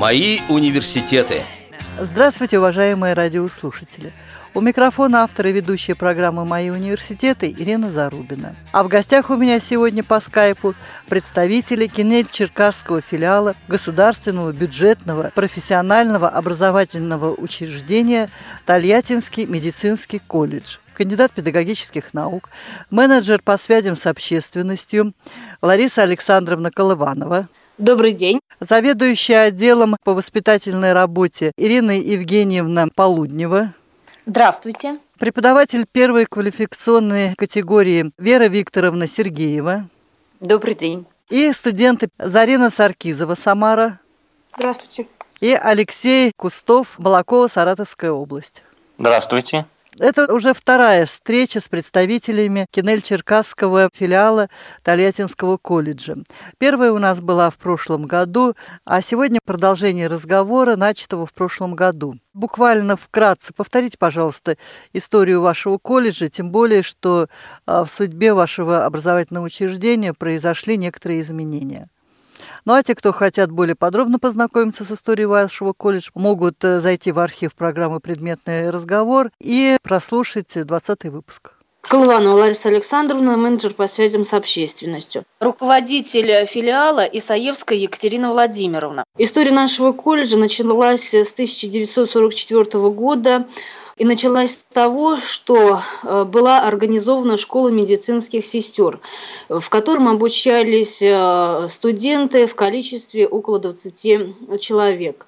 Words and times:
Мои 0.00 0.40
университеты. 0.48 1.42
Здравствуйте, 2.00 2.58
уважаемые 2.58 3.12
радиослушатели. 3.12 4.14
У 4.54 4.62
микрофона 4.62 5.24
автор 5.24 5.48
и 5.48 5.52
ведущая 5.52 5.94
программы 5.94 6.46
«Мои 6.46 6.70
университеты» 6.70 7.54
Ирина 7.54 7.90
Зарубина. 7.90 8.56
А 8.72 8.82
в 8.82 8.88
гостях 8.88 9.28
у 9.28 9.36
меня 9.36 9.60
сегодня 9.60 10.02
по 10.02 10.18
скайпу 10.20 10.74
представители 11.10 11.86
Кинель-Черкасского 11.86 13.02
филиала 13.02 13.54
Государственного 13.68 14.52
бюджетного 14.52 15.32
профессионального 15.34 16.30
образовательного 16.30 17.34
учреждения 17.34 18.30
Тольяттинский 18.64 19.44
медицинский 19.44 20.18
колледж 20.18 20.78
кандидат 20.94 21.32
педагогических 21.32 22.12
наук, 22.12 22.50
менеджер 22.90 23.40
по 23.42 23.56
связям 23.56 23.96
с 23.96 24.06
общественностью 24.06 25.14
Лариса 25.62 26.02
Александровна 26.02 26.70
Колыванова. 26.70 27.48
Добрый 27.80 28.12
день. 28.12 28.40
Заведующая 28.60 29.44
отделом 29.44 29.96
по 30.04 30.12
воспитательной 30.12 30.92
работе 30.92 31.52
Ирина 31.56 31.92
Евгеньевна 31.92 32.88
Полуднева. 32.94 33.72
Здравствуйте. 34.26 34.98
Преподаватель 35.18 35.86
первой 35.90 36.26
квалификационной 36.26 37.34
категории 37.36 38.12
Вера 38.18 38.48
Викторовна 38.48 39.08
Сергеева. 39.08 39.88
Добрый 40.40 40.74
день. 40.74 41.06
И 41.30 41.50
студенты 41.54 42.10
Зарина 42.18 42.68
Саркизова, 42.68 43.34
Самара. 43.34 43.98
Здравствуйте. 44.54 45.06
И 45.40 45.54
Алексей 45.54 46.32
Кустов, 46.36 46.96
Балакова, 46.98 47.48
Саратовская 47.48 48.10
область. 48.10 48.62
Здравствуйте. 48.98 49.64
Это 50.00 50.32
уже 50.32 50.54
вторая 50.54 51.04
встреча 51.04 51.60
с 51.60 51.68
представителями 51.68 52.64
Кинель-Черкасского 52.72 53.90
филиала 53.92 54.48
Тольяттинского 54.82 55.58
колледжа. 55.58 56.16
Первая 56.56 56.92
у 56.92 56.98
нас 56.98 57.20
была 57.20 57.50
в 57.50 57.58
прошлом 57.58 58.06
году, 58.06 58.54
а 58.86 59.02
сегодня 59.02 59.40
продолжение 59.44 60.06
разговора, 60.06 60.76
начатого 60.76 61.26
в 61.26 61.34
прошлом 61.34 61.74
году. 61.74 62.14
Буквально 62.32 62.96
вкратце 62.96 63.52
повторите, 63.52 63.98
пожалуйста, 63.98 64.56
историю 64.94 65.42
вашего 65.42 65.76
колледжа, 65.76 66.28
тем 66.28 66.50
более, 66.50 66.82
что 66.82 67.28
а, 67.66 67.84
в 67.84 67.90
судьбе 67.90 68.32
вашего 68.32 68.86
образовательного 68.86 69.44
учреждения 69.44 70.14
произошли 70.14 70.78
некоторые 70.78 71.20
изменения. 71.20 71.90
Ну 72.64 72.74
а 72.74 72.82
те, 72.82 72.94
кто 72.94 73.12
хотят 73.12 73.50
более 73.50 73.76
подробно 73.76 74.18
познакомиться 74.18 74.84
с 74.84 74.90
историей 74.90 75.26
вашего 75.26 75.72
колледжа, 75.72 76.10
могут 76.14 76.62
э, 76.64 76.80
зайти 76.80 77.12
в 77.12 77.18
архив 77.18 77.54
программы 77.54 78.00
«Предметный 78.00 78.70
разговор» 78.70 79.30
и 79.40 79.76
прослушать 79.82 80.52
20 80.54 81.04
выпуск. 81.04 81.52
Колыванова 81.82 82.38
Лариса 82.38 82.68
Александровна, 82.68 83.36
менеджер 83.36 83.74
по 83.74 83.86
связям 83.86 84.24
с 84.24 84.32
общественностью. 84.32 85.24
Руководитель 85.40 86.46
филиала 86.46 87.00
Исаевская 87.00 87.78
Екатерина 87.78 88.30
Владимировна. 88.30 89.04
История 89.18 89.50
нашего 89.50 89.92
колледжа 89.92 90.36
началась 90.36 91.12
с 91.12 91.32
1944 91.32 92.90
года 92.90 93.48
и 94.00 94.04
началась 94.06 94.52
с 94.52 94.72
того, 94.72 95.18
что 95.18 95.78
э, 96.04 96.24
была 96.24 96.62
организована 96.62 97.36
школа 97.36 97.68
медицинских 97.68 98.46
сестер, 98.46 98.98
в 99.50 99.68
котором 99.68 100.08
обучались 100.08 101.02
э, 101.02 101.66
студенты 101.68 102.46
в 102.46 102.54
количестве 102.54 103.28
около 103.28 103.58
20 103.58 104.58
человек. 104.58 105.26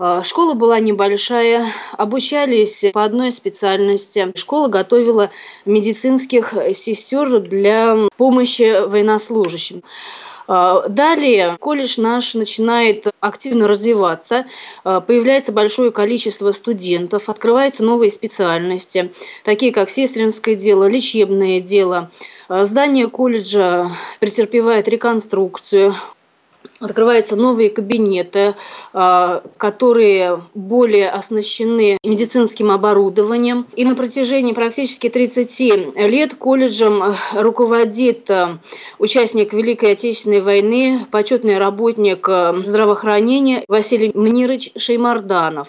Э, 0.00 0.22
школа 0.24 0.54
была 0.54 0.80
небольшая, 0.80 1.64
обучались 1.92 2.86
по 2.92 3.04
одной 3.04 3.30
специальности. 3.30 4.32
Школа 4.34 4.66
готовила 4.66 5.30
медицинских 5.64 6.54
сестер 6.74 7.38
для 7.38 8.08
помощи 8.16 8.84
военнослужащим. 8.84 9.84
А, 10.50 10.88
далее 10.88 11.58
колледж 11.60 12.00
наш 12.00 12.32
начинает 12.32 13.06
активно 13.20 13.68
развиваться, 13.68 14.46
а, 14.82 15.02
появляется 15.02 15.52
большое 15.52 15.92
количество 15.92 16.52
студентов, 16.52 17.28
открываются 17.28 17.84
новые 17.84 18.10
специальности, 18.10 19.12
такие 19.44 19.72
как 19.72 19.90
сестринское 19.90 20.54
дело, 20.54 20.86
лечебное 20.86 21.60
дело. 21.60 22.10
А, 22.48 22.64
здание 22.64 23.08
колледжа 23.08 23.90
претерпевает 24.20 24.88
реконструкцию, 24.88 25.94
открываются 26.80 27.36
новые 27.36 27.70
кабинеты, 27.70 28.54
а, 28.92 29.42
которые 29.56 30.42
более 30.54 31.10
оснащены 31.10 31.98
медицинским 32.04 32.70
оборудованием. 32.70 33.66
И 33.74 33.84
на 33.84 33.94
протяжении 33.94 34.52
практически 34.52 35.08
30 35.08 35.96
лет 35.96 36.34
колледжем 36.34 37.02
руководит 37.34 38.30
а, 38.30 38.58
участник 38.98 39.52
Великой 39.52 39.92
Отечественной 39.92 40.40
войны, 40.40 41.06
почетный 41.10 41.58
работник 41.58 42.28
а, 42.28 42.54
здравоохранения 42.64 43.64
Василий 43.68 44.12
Мнирыч 44.14 44.70
Шеймарданов. 44.76 45.68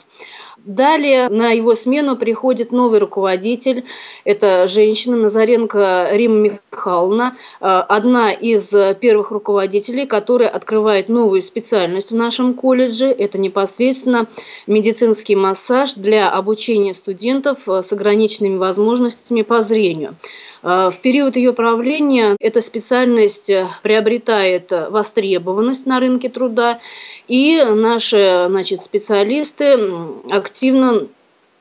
Далее 0.66 1.30
на 1.30 1.52
его 1.52 1.74
смену 1.74 2.16
приходит 2.16 2.72
новый 2.72 3.00
руководитель. 3.00 3.86
Это 4.24 4.68
женщина 4.68 5.16
Назаренко 5.16 6.10
Рима 6.12 6.60
Михайловна, 6.72 7.38
э, 7.60 7.66
одна 7.66 8.32
из 8.34 8.74
первых 9.00 9.32
руководителей, 9.32 10.06
которая 10.06 10.50
открывает 10.50 11.08
новую 11.10 11.42
специальность 11.42 12.12
в 12.12 12.16
нашем 12.16 12.54
колледже. 12.54 13.08
Это 13.08 13.38
непосредственно 13.38 14.28
медицинский 14.68 15.36
массаж 15.36 15.94
для 15.94 16.30
обучения 16.30 16.94
студентов 16.94 17.60
э, 17.68 17.82
с 17.82 17.94
ограниченными 17.94 18.58
возможностями 18.58 19.44
по 19.44 19.62
зрению. 19.62 20.16
Э, 20.64 20.90
в 20.92 21.00
период 21.02 21.36
ее 21.36 21.54
правления 21.54 22.36
эта 22.40 22.62
специальность 22.62 23.52
приобретает 23.84 24.72
востребованность 24.72 25.86
на 25.86 26.00
рынке 26.00 26.30
труда, 26.30 26.80
и 27.28 27.64
наши 27.64 28.46
значит, 28.48 28.82
специалисты 28.82 29.78
активно 30.30 31.08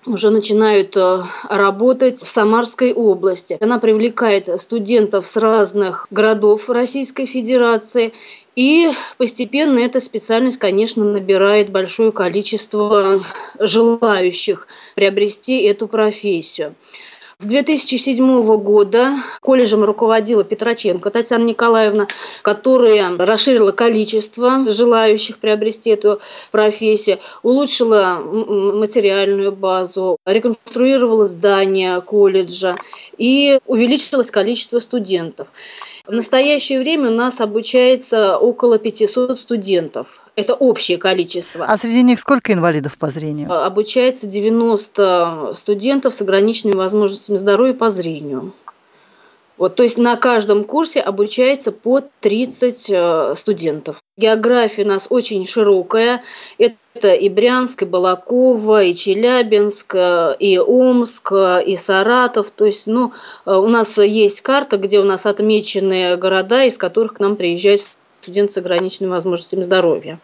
уже 0.09 0.31
начинают 0.31 0.97
э, 0.97 1.23
работать 1.49 2.19
в 2.19 2.29
Самарской 2.29 2.93
области. 2.93 3.57
Она 3.61 3.79
привлекает 3.79 4.49
студентов 4.61 5.27
с 5.27 5.37
разных 5.37 6.07
городов 6.11 6.71
Российской 6.71 7.27
Федерации. 7.27 8.13
И 8.57 8.91
постепенно 9.19 9.79
эта 9.79 10.01
специальность, 10.01 10.59
конечно, 10.59 11.05
набирает 11.05 11.71
большое 11.71 12.11
количество 12.11 13.23
желающих 13.61 14.67
приобрести 14.95 15.63
эту 15.63 15.87
профессию. 15.87 16.75
С 17.41 17.45
2007 17.45 18.57
года 18.57 19.15
колледжем 19.41 19.85
руководила 19.85 20.43
Петроченко 20.43 21.09
Татьяна 21.11 21.45
Николаевна, 21.45 22.09
которая 22.43 23.17
расширила 23.17 23.71
количество 23.71 24.69
желающих 24.69 25.39
приобрести 25.39 25.91
эту 25.91 26.21
профессию, 26.51 27.21
улучшила 27.45 28.19
материальную 28.25 29.53
базу, 29.53 30.19
реконструировала 30.27 31.27
здание 31.27 32.01
колледжа 32.01 32.75
и 33.17 33.61
увеличилось 33.67 34.33
количество 34.33 34.81
студентов. 34.81 35.47
В 36.09 36.13
настоящее 36.13 36.81
время 36.81 37.11
у 37.11 37.15
нас 37.15 37.39
обучается 37.39 38.39
около 38.39 38.79
500 38.79 39.39
студентов. 39.39 40.23
Это 40.37 40.55
общее 40.55 40.97
количество. 40.97 41.67
А 41.67 41.77
среди 41.77 42.03
них 42.03 42.19
сколько 42.19 42.51
инвалидов 42.55 42.97
по 42.97 43.11
зрению? 43.11 43.53
А, 43.53 43.67
обучается 43.67 44.27
90 44.27 45.53
студентов 45.55 46.15
с 46.15 46.23
ограниченными 46.23 46.77
возможностями 46.77 47.37
здоровья 47.37 47.75
по 47.75 47.91
зрению. 47.91 48.55
Вот, 49.59 49.75
то 49.75 49.83
есть 49.83 49.99
на 49.99 50.17
каждом 50.17 50.65
курсе 50.65 51.01
обучается 51.01 51.73
по 51.73 52.01
30 52.21 52.87
э, 52.89 53.35
студентов. 53.37 53.97
География 54.17 54.85
у 54.85 54.87
нас 54.87 55.09
очень 55.11 55.47
широкая. 55.47 56.23
Это 56.57 56.77
и 57.05 57.29
Брянск, 57.29 57.83
и 57.83 57.85
Балакова, 57.85 58.85
и 58.85 58.95
Челябинск, 58.95 59.95
и 60.39 60.59
Омск, 60.59 61.33
и 61.67 61.77
Саратов. 61.77 62.51
То 62.51 62.67
есть 62.67 62.87
ну, 62.87 63.13
э, 63.47 63.55
у 63.55 63.69
нас 63.69 63.99
есть 63.99 64.41
карта, 64.41 64.77
где 64.77 65.01
у 65.01 65.05
нас 65.05 65.27
отмечены 65.27 66.17
города, 66.17 66.65
из 66.65 66.79
которых 66.79 67.15
к 67.15 67.21
нам 67.21 67.37
приезжают 67.37 67.83
студенты 68.23 68.53
с 68.53 68.57
ограниченными 68.59 69.13
возможностями 69.13 69.63
здоровья. 69.63 70.19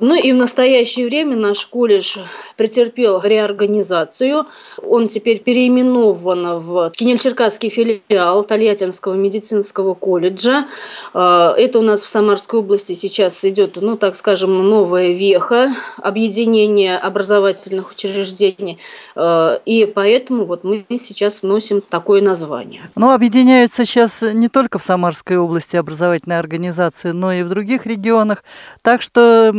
Ну 0.00 0.14
и 0.14 0.32
в 0.32 0.36
настоящее 0.36 1.06
время 1.06 1.36
наш 1.36 1.66
колледж 1.66 2.18
претерпел 2.56 3.20
реорганизацию. 3.22 4.46
Он 4.82 5.08
теперь 5.08 5.40
переименован 5.40 6.58
в 6.58 6.90
Кинель-Черкасский 6.96 7.68
филиал 7.68 8.44
Тольяттинского 8.44 9.14
медицинского 9.14 9.92
колледжа. 9.92 10.66
А, 11.12 11.54
это 11.54 11.78
у 11.78 11.82
нас 11.82 12.02
в 12.02 12.08
Самарской 12.08 12.60
области 12.60 12.94
сейчас 12.94 13.44
идет, 13.44 13.76
ну 13.80 13.96
так 13.96 14.16
скажем, 14.16 14.68
новая 14.68 15.12
веха 15.12 15.74
объединения 15.98 16.96
образовательных 16.96 17.90
учреждений. 17.90 18.78
А, 19.14 19.60
и 19.66 19.84
поэтому 19.84 20.46
вот 20.46 20.64
мы 20.64 20.86
сейчас 20.98 21.42
носим 21.42 21.82
такое 21.82 22.22
название. 22.22 22.82
Но 22.96 23.12
объединяются 23.12 23.84
сейчас 23.84 24.22
не 24.22 24.48
только 24.48 24.78
в 24.78 24.82
Самарской 24.82 25.36
области 25.36 25.76
образовательные 25.76 26.38
организации, 26.38 27.10
но 27.10 27.32
и 27.32 27.42
в 27.42 27.50
других 27.50 27.84
регионах. 27.84 28.44
Так 28.82 29.02
что 29.02 29.52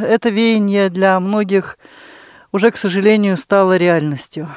это 0.00 0.30
веяние 0.30 0.88
для 0.90 1.18
многих 1.20 1.78
уже, 2.52 2.70
к 2.70 2.76
сожалению, 2.76 3.36
стало 3.36 3.76
реальностью. 3.76 4.48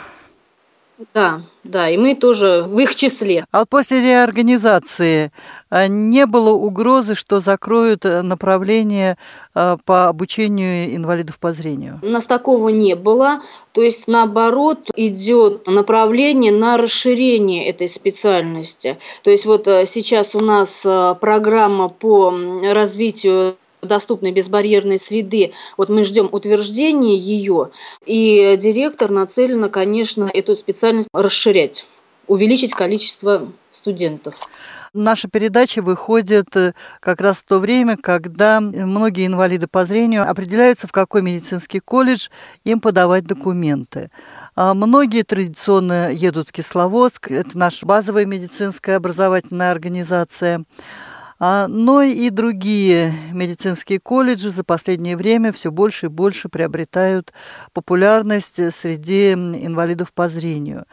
Да, 1.14 1.42
да, 1.66 1.90
и 1.90 1.98
мы 1.98 2.16
тоже 2.16 2.64
в 2.68 2.80
их 2.80 2.96
числе. 2.96 3.46
А 3.52 3.60
вот 3.60 3.70
после 3.70 4.00
реорганизации 4.00 5.32
а, 5.70 5.88
не 5.88 6.26
было 6.26 6.52
угрозы, 6.52 7.16
что 7.16 7.42
закроют 7.42 8.06
э, 8.06 8.22
направление 8.22 9.18
а, 9.54 9.78
по 9.84 10.08
обучению 10.08 10.96
инвалидов 10.96 11.38
по 11.38 11.52
зрению? 11.52 12.00
У 12.02 12.08
нас 12.08 12.26
такого 12.28 12.70
не 12.70 12.96
было. 12.96 13.42
То 13.74 13.82
есть, 13.82 14.08
наоборот, 14.08 14.90
идет 14.96 15.68
направление 15.68 16.54
на 16.54 16.78
расширение 16.78 17.68
этой 17.68 17.90
специальности. 17.90 18.98
То 19.22 19.32
есть, 19.32 19.46
вот 19.46 19.68
э, 19.68 19.86
сейчас 19.88 20.34
у 20.34 20.40
нас 20.40 20.86
э, 20.86 21.16
программа 21.20 21.90
по 21.90 22.34
развитию 22.72 23.58
доступной 23.86 24.32
безбарьерной 24.32 25.00
среды. 25.00 25.54
Вот 25.78 25.90
мы 25.90 26.04
ждем 26.04 26.30
утверждения 26.32 27.18
ее, 27.18 27.72
и 28.06 28.58
директор 28.60 29.10
нацелена, 29.12 29.70
конечно, 29.70 30.30
эту 30.34 30.56
специальность 30.56 31.10
расширять, 31.14 31.86
увеличить 32.28 32.74
количество 32.74 33.48
студентов. 33.72 34.36
Наша 34.98 35.28
передача 35.28 35.82
выходит 35.82 36.56
э, 36.56 36.72
как 37.02 37.20
раз 37.20 37.40
в 37.40 37.44
то 37.44 37.60
время, 37.60 37.98
когда 37.98 38.62
многие 38.62 39.28
инвалиды 39.28 39.68
по 39.68 39.86
зрению 39.86 40.30
определяются, 40.30 40.88
в 40.88 40.94
какой 40.94 41.22
медицинский 41.22 41.82
колледж 41.82 42.30
им 42.64 42.80
подавать 42.80 43.26
документы. 43.26 44.10
А 44.56 44.74
многие 44.74 45.24
традиционно 45.24 46.14
едут 46.14 46.48
в 46.48 46.54
Кисловодск, 46.54 47.30
это 47.30 47.58
наша 47.58 47.86
базовая 47.86 48.26
медицинская 48.26 48.96
образовательная 48.96 49.72
организация. 49.72 50.64
А, 51.40 51.68
но 51.68 52.02
и 52.02 52.30
другие 52.30 53.14
медицинские 53.34 54.00
колледжи 54.00 54.50
за 54.50 54.64
последнее 54.64 55.18
время 55.18 55.52
все 55.52 55.70
больше 55.70 56.06
и 56.06 56.10
больше 56.10 56.48
приобретают 56.48 57.34
популярность 57.74 58.74
среди 58.74 59.34
инвалидов 59.34 60.14
по 60.14 60.30
зрению. 60.30 60.86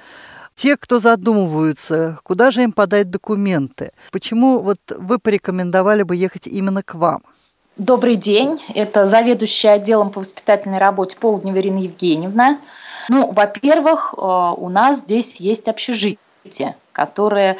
Те, 0.55 0.77
кто 0.77 1.01
задумываются, 1.01 2.19
куда 2.25 2.51
же 2.51 2.63
им 2.63 2.73
подать 2.73 3.09
документы, 3.09 3.93
почему 4.11 4.59
вот 4.59 4.79
вы 4.89 5.19
порекомендовали 5.19 6.03
бы 6.03 6.17
ехать 6.17 6.47
именно 6.47 6.83
к 6.83 6.95
вам? 6.95 7.23
Добрый 7.79 8.17
день, 8.17 8.61
это 8.75 9.07
заведующая 9.07 9.73
отделом 9.73 10.11
по 10.11 10.21
воспитательной 10.21 10.79
работе 10.79 11.17
Полуднева 11.17 11.59
Ирина 11.59 11.79
Евгеньевна. 11.79 12.59
Ну, 13.09 13.33
во-первых, 13.33 14.15
э, 14.15 14.21
у 14.21 14.69
нас 14.69 15.01
здесь 15.01 15.37
есть 15.37 15.69
общежитие, 15.69 16.77
которое 16.93 17.57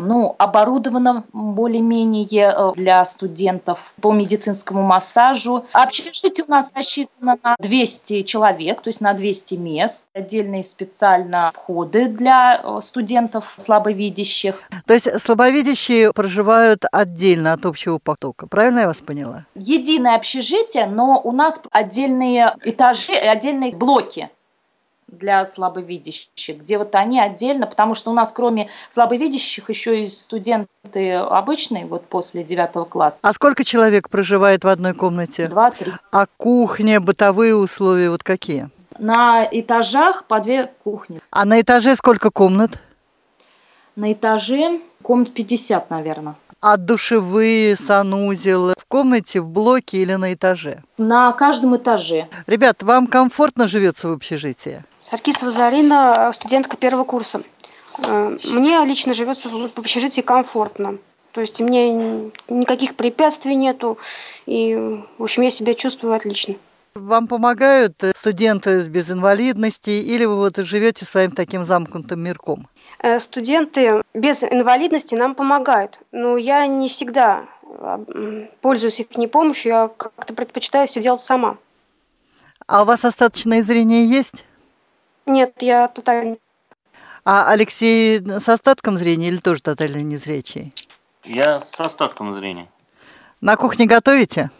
ну, 0.00 0.34
оборудовано 0.38 1.24
более-менее 1.32 2.54
э, 2.56 2.72
для 2.74 3.04
студентов 3.04 3.92
по 4.00 4.12
медицинскому 4.12 4.82
массажу. 4.82 5.66
Общежитие 5.72 6.44
у 6.46 6.50
нас 6.50 6.72
рассчитано 6.74 7.36
на 7.42 7.56
200 7.58 8.22
человек, 8.22 8.82
то 8.82 8.88
есть 8.88 9.00
на 9.00 9.14
200 9.14 9.54
мест. 9.54 10.06
Отдельные 10.14 10.64
специально 10.64 11.50
входы 11.54 12.08
для 12.08 12.60
э, 12.62 12.80
студентов 12.82 13.54
слабовидящих. 13.58 14.62
То 14.86 14.94
есть 14.94 15.20
слабовидящие 15.20 16.12
проживают 16.12 16.84
отдельно 16.90 17.52
от 17.52 17.66
общего 17.66 17.98
потока, 17.98 18.46
правильно 18.46 18.80
я 18.80 18.86
вас 18.86 18.98
поняла? 18.98 19.44
Единое 19.54 20.16
общежитие, 20.16 20.86
но 20.86 21.20
у 21.22 21.32
нас 21.32 21.60
отдельные 21.70 22.56
этажи, 22.64 23.14
отдельные 23.14 23.74
блоки 23.74 24.30
для 25.12 25.44
слабовидящих, 25.46 26.58
где 26.58 26.78
вот 26.78 26.94
они 26.94 27.20
отдельно, 27.20 27.66
потому 27.66 27.94
что 27.94 28.10
у 28.10 28.14
нас 28.14 28.32
кроме 28.32 28.68
слабовидящих 28.90 29.68
еще 29.68 30.02
и 30.02 30.06
студенты 30.06 31.12
обычные, 31.14 31.86
вот 31.86 32.06
после 32.06 32.44
девятого 32.44 32.84
класса. 32.84 33.20
А 33.22 33.32
сколько 33.32 33.64
человек 33.64 34.08
проживает 34.08 34.64
в 34.64 34.68
одной 34.68 34.94
комнате? 34.94 35.48
Два-три. 35.48 35.92
А 36.12 36.26
кухня, 36.36 37.00
бытовые 37.00 37.54
условия 37.54 38.10
вот 38.10 38.22
какие? 38.22 38.68
На 38.98 39.44
этажах 39.50 40.24
по 40.26 40.40
две 40.40 40.72
кухни. 40.84 41.20
А 41.30 41.44
на 41.44 41.60
этаже 41.60 41.96
сколько 41.96 42.30
комнат? 42.30 42.78
На 43.96 44.12
этаже 44.12 44.80
комнат 45.02 45.32
50, 45.32 45.90
наверное. 45.90 46.34
А 46.62 46.76
душевые, 46.76 47.74
санузел 47.74 48.74
в 48.78 48.84
комнате, 48.86 49.40
в 49.40 49.48
блоке 49.48 49.98
или 49.98 50.12
на 50.12 50.34
этаже? 50.34 50.82
На 50.98 51.32
каждом 51.32 51.74
этаже. 51.74 52.28
Ребят, 52.46 52.82
вам 52.82 53.06
комфортно 53.06 53.66
живется 53.66 54.08
в 54.08 54.12
общежитии? 54.12 54.84
Саркисова 55.02 55.50
Зарина, 55.50 56.30
студентка 56.34 56.76
первого 56.76 57.04
курса. 57.04 57.40
Э, 58.04 58.36
мне 58.44 58.84
лично 58.84 59.14
живется 59.14 59.48
в 59.48 59.78
общежитии 59.78 60.20
комфортно. 60.20 60.98
То 61.32 61.40
есть 61.40 61.60
мне 61.60 62.30
никаких 62.48 62.94
препятствий 62.94 63.54
нету, 63.54 63.96
и, 64.44 64.74
в 65.16 65.22
общем, 65.22 65.42
я 65.42 65.50
себя 65.50 65.72
чувствую 65.72 66.12
отлично. 66.12 66.56
Вам 66.94 67.28
помогают 67.28 67.94
студенты 68.16 68.82
без 68.82 69.10
инвалидности 69.10 69.90
или 69.90 70.24
вы 70.24 70.36
вот 70.36 70.56
живете 70.56 71.04
своим 71.04 71.30
таким 71.30 71.64
замкнутым 71.64 72.20
мирком? 72.20 72.68
Э, 72.98 73.20
студенты 73.20 74.02
без 74.12 74.42
инвалидности 74.42 75.14
нам 75.14 75.34
помогают, 75.34 75.98
но 76.12 76.36
я 76.36 76.66
не 76.66 76.88
всегда 76.88 77.46
пользуюсь 78.60 79.00
их 79.00 79.16
не 79.16 79.26
помощью, 79.26 79.72
я 79.72 79.90
как-то 79.96 80.34
предпочитаю 80.34 80.88
все 80.88 81.00
делать 81.00 81.20
сама. 81.20 81.56
А 82.66 82.82
у 82.82 82.84
вас 82.84 83.04
остаточное 83.04 83.62
зрение 83.62 84.08
есть? 84.08 84.44
Нет, 85.26 85.54
я 85.60 85.88
тотально. 85.88 86.36
А 87.24 87.50
Алексей 87.50 88.20
с 88.20 88.48
остатком 88.48 88.96
зрения 88.96 89.28
или 89.28 89.36
тоже 89.36 89.62
тотально 89.62 90.02
незрячий? 90.02 90.72
Я 91.24 91.62
с 91.72 91.80
остатком 91.80 92.32
зрения. 92.34 92.68
На 93.40 93.56
кухне 93.56 93.86
готовите? 93.86 94.50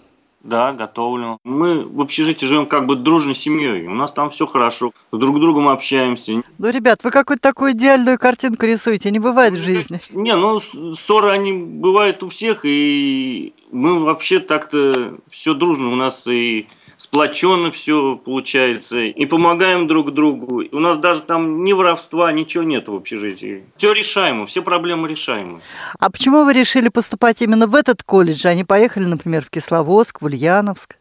Да, 0.42 0.72
готовлю. 0.72 1.38
Мы 1.44 1.84
в 1.84 2.00
общежитии 2.00 2.46
живем 2.46 2.66
как 2.66 2.86
бы 2.86 2.96
дружной 2.96 3.34
семьей. 3.34 3.86
У 3.86 3.94
нас 3.94 4.10
там 4.12 4.30
все 4.30 4.46
хорошо. 4.46 4.92
С 5.12 5.18
друг 5.18 5.38
другом 5.38 5.68
общаемся. 5.68 6.42
Ну, 6.58 6.70
ребят, 6.70 7.00
вы 7.04 7.10
какую-то 7.10 7.42
такую 7.42 7.72
идеальную 7.72 8.18
картинку 8.18 8.64
рисуете. 8.64 9.10
Не 9.10 9.18
бывает 9.18 9.52
в 9.52 9.62
жизни. 9.62 10.00
Не, 10.12 10.34
ну, 10.36 10.60
ссоры, 10.94 11.30
они 11.30 11.52
бывают 11.52 12.22
у 12.22 12.30
всех. 12.30 12.60
И 12.64 13.52
мы 13.70 14.02
вообще 14.02 14.40
так-то 14.40 15.18
все 15.30 15.52
дружно. 15.52 15.90
У 15.90 15.96
нас 15.96 16.26
и 16.26 16.68
сплоченно 17.00 17.70
все 17.70 18.16
получается, 18.16 19.00
и 19.00 19.24
помогаем 19.24 19.86
друг 19.86 20.12
другу. 20.12 20.62
У 20.70 20.78
нас 20.78 20.98
даже 20.98 21.22
там 21.22 21.64
ни 21.64 21.72
воровства, 21.72 22.30
ничего 22.30 22.62
нет 22.62 22.88
в 22.88 22.94
общежитии. 22.94 23.64
Все 23.76 23.92
решаемо, 23.92 24.46
все 24.46 24.60
проблемы 24.60 25.08
решаемы. 25.08 25.60
А 25.98 26.10
почему 26.10 26.44
вы 26.44 26.52
решили 26.52 26.90
поступать 26.90 27.40
именно 27.40 27.66
в 27.66 27.74
этот 27.74 28.02
колледж, 28.02 28.46
а 28.46 28.54
не 28.54 28.64
поехали, 28.64 29.04
например, 29.04 29.42
в 29.42 29.50
Кисловодск, 29.50 30.20
в 30.20 30.26
Ульяновск? 30.26 30.98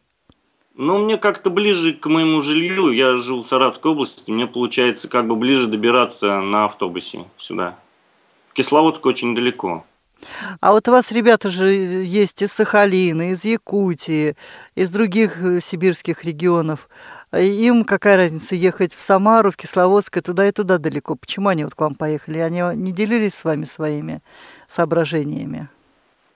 Ну, 0.76 1.00
мне 1.00 1.18
как-то 1.18 1.50
ближе 1.50 1.92
к 1.92 2.06
моему 2.06 2.40
жилью. 2.40 2.92
Я 2.92 3.18
живу 3.18 3.44
в 3.44 3.48
Саратовской 3.48 3.92
области. 3.92 4.32
Мне 4.32 4.48
получается 4.48 5.10
как 5.10 5.28
бы 5.28 5.36
ближе 5.36 5.68
добираться 5.68 6.40
на 6.40 6.66
автобусе 6.66 7.26
сюда. 7.38 7.76
В 8.52 8.54
Кисловодск 8.54 9.06
очень 9.06 9.36
далеко. 9.36 9.84
А 10.62 10.72
вот 10.72 10.88
у 10.88 10.92
вас 10.92 11.12
ребята 11.12 11.50
же 11.50 11.72
есть 11.72 12.42
из 12.42 12.52
Сахалина, 12.52 13.32
из 13.32 13.46
Якутии, 13.46 14.36
из 14.76 14.90
других 14.90 15.42
э, 15.42 15.62
сибирских 15.62 16.24
регионов. 16.24 16.90
Им 17.32 17.86
какая 17.86 18.18
разница 18.18 18.56
ехать 18.56 18.94
в 18.94 19.02
Самару, 19.02 19.52
в 19.52 19.58
Кисловодск, 19.58 20.18
и 20.18 20.22
туда 20.22 20.48
и 20.48 20.52
туда 20.52 20.78
далеко? 20.78 21.16
Почему 21.16 21.50
они 21.50 21.64
вот 21.64 21.76
к 21.76 21.82
вам 21.82 21.96
поехали? 21.96 22.40
Они 22.40 22.62
не 22.76 22.92
делились 22.92 23.36
с 23.36 23.44
вами 23.44 23.66
своими 23.66 24.22
соображениями? 24.68 25.70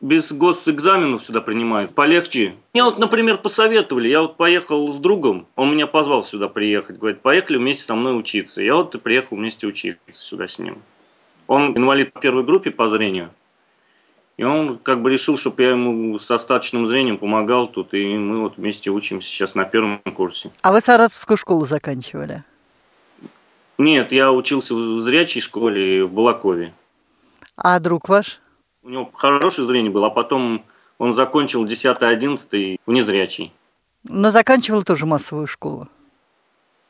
без 0.04 0.34
госэкзаменов 0.34 1.24
сюда 1.24 1.40
принимают, 1.40 1.96
полегче. 1.96 2.56
Мне 2.74 2.84
вот, 2.84 3.00
например, 3.00 3.38
посоветовали, 3.38 4.10
я 4.10 4.22
вот 4.22 4.36
поехал 4.36 4.92
с 4.94 4.98
другом, 4.98 5.48
он 5.56 5.72
меня 5.72 5.88
позвал 5.88 6.25
сюда 6.25 6.50
приехать, 6.50 7.00
говорит, 7.00 7.22
поехали 7.22 7.58
вместе 7.58 7.84
со 7.84 7.96
мной 7.96 8.20
учиться. 8.20 8.62
Я 8.62 8.75
вот 8.75 8.94
и 8.94 8.98
приехал 8.98 9.38
вместе 9.38 9.66
учиться 9.66 10.02
сюда 10.12 10.50
с 10.50 10.60
ним. 10.60 10.80
Он 11.48 11.75
инвалид 11.78 12.12
по 12.12 12.20
первой 12.20 12.44
группе 12.44 12.70
по 12.70 12.90
зрению, 12.90 13.32
и 14.38 14.44
он 14.44 14.80
как 14.80 15.02
бы 15.02 15.12
решил, 15.12 15.38
чтобы 15.38 15.63
я 15.63 15.70
ему 15.72 16.18
с 16.18 16.30
остаточным 16.30 16.88
зрением 16.88 17.18
помогал 17.18 17.68
тут, 17.68 17.94
и 17.94 18.18
мы 18.18 18.42
вот 18.42 18.58
вместе 18.58 18.90
учимся 18.90 19.28
сейчас 19.28 19.56
на 19.56 19.66
первом 19.66 20.00
курсе. 20.16 20.52
А 20.62 20.72
вы 20.72 20.82
Саратовскую 20.82 21.38
школу 21.38 21.66
заканчивали? 21.66 22.44
Нет, 23.78 24.12
я 24.12 24.32
учился 24.32 24.75
в 24.75 25.00
зрячей 25.00 25.42
школе 25.42 26.06
в 26.06 26.12
Балакове. 26.12 26.74
А 27.56 27.80
друг 27.80 28.10
ваш? 28.10 28.40
У 28.84 28.90
него 28.90 29.10
хорошее 29.13 29.68
зрение 29.68 29.92
было, 29.92 30.08
а 30.08 30.10
потом 30.10 30.66
он 30.98 31.13
закончил 31.13 31.66
10-11 31.66 32.78
в 32.86 32.92
незрячий. 32.92 33.54
Но 34.04 34.32
заканчивал 34.32 34.84
тоже 34.84 35.06
массовую 35.06 35.48
школу? 35.48 35.88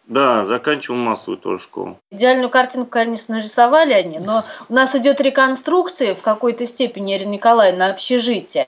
Да, 0.06 0.46
заканчивал 0.46 0.98
массовую 0.98 1.38
тоже 1.38 1.64
школу. 1.64 1.98
Идеальную 2.12 2.50
картинку, 2.50 2.90
конечно, 2.90 3.36
нарисовали 3.36 3.94
они, 3.94 4.20
но 4.20 4.44
у 4.68 4.74
нас 4.74 4.96
идет 4.96 5.22
реконструкция 5.22 6.14
в 6.14 6.22
какой-то 6.22 6.66
степени, 6.66 7.16
Ирина 7.16 7.32
Николаевна, 7.32 7.90
общежития. 7.90 8.68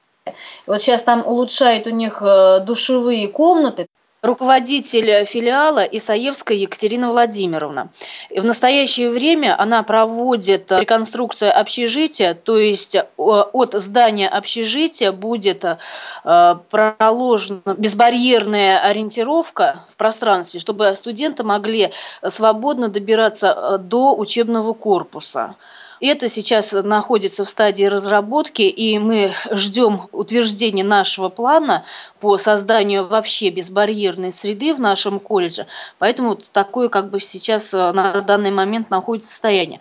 Вот 0.66 0.82
сейчас 0.82 1.04
там 1.04 1.26
улучшают 1.26 1.88
у 1.88 1.92
них 1.92 2.22
э, 2.22 2.62
душевые 2.66 3.28
комнаты. 3.28 3.88
Руководитель 4.26 5.26
филиала 5.26 5.84
Исаевская 5.84 6.58
Екатерина 6.58 7.10
Владимировна. 7.10 7.90
В 8.30 8.44
настоящее 8.44 9.10
время 9.10 9.60
она 9.60 9.84
проводит 9.84 10.72
реконструкцию 10.72 11.58
общежития, 11.58 12.34
то 12.34 12.58
есть 12.58 12.96
э, 12.96 13.04
от 13.18 13.74
здания 13.74 14.28
общежития 14.28 15.12
будет 15.12 15.64
э, 15.64 16.56
проложена 16.70 17.76
безбарьерная 17.78 18.80
ориентировка 18.80 19.86
в 19.92 19.96
пространстве, 19.96 20.60
чтобы 20.60 20.94
студенты 20.96 21.44
могли 21.44 21.92
свободно 22.28 22.90
добираться 22.90 23.56
э, 23.56 23.78
до 23.78 24.16
учебного 24.16 24.74
корпуса. 24.74 25.56
Это 26.02 26.30
сейчас 26.30 26.72
находится 26.72 27.46
в 27.46 27.50
стадии 27.50 27.86
разработки, 27.86 28.64
и 28.64 29.00
мы 29.00 29.32
ждем 29.52 30.08
утверждения 30.12 30.84
нашего 30.84 31.30
плана 31.30 31.86
по 32.20 32.38
созданию 32.38 33.08
вообще 33.08 33.50
безбарьерной 33.50 34.32
среды 34.32 34.74
в 34.74 34.80
нашем 34.80 35.20
колледже. 35.20 35.68
Поэтому 35.98 36.30
вот 36.30 36.50
такое 36.52 36.90
как 36.90 37.10
бы 37.10 37.20
сейчас 37.20 37.74
э, 37.74 37.92
на 37.92 38.22
данный 38.22 38.52
момент 38.52 38.90
находится 38.90 39.32
состояние. 39.32 39.80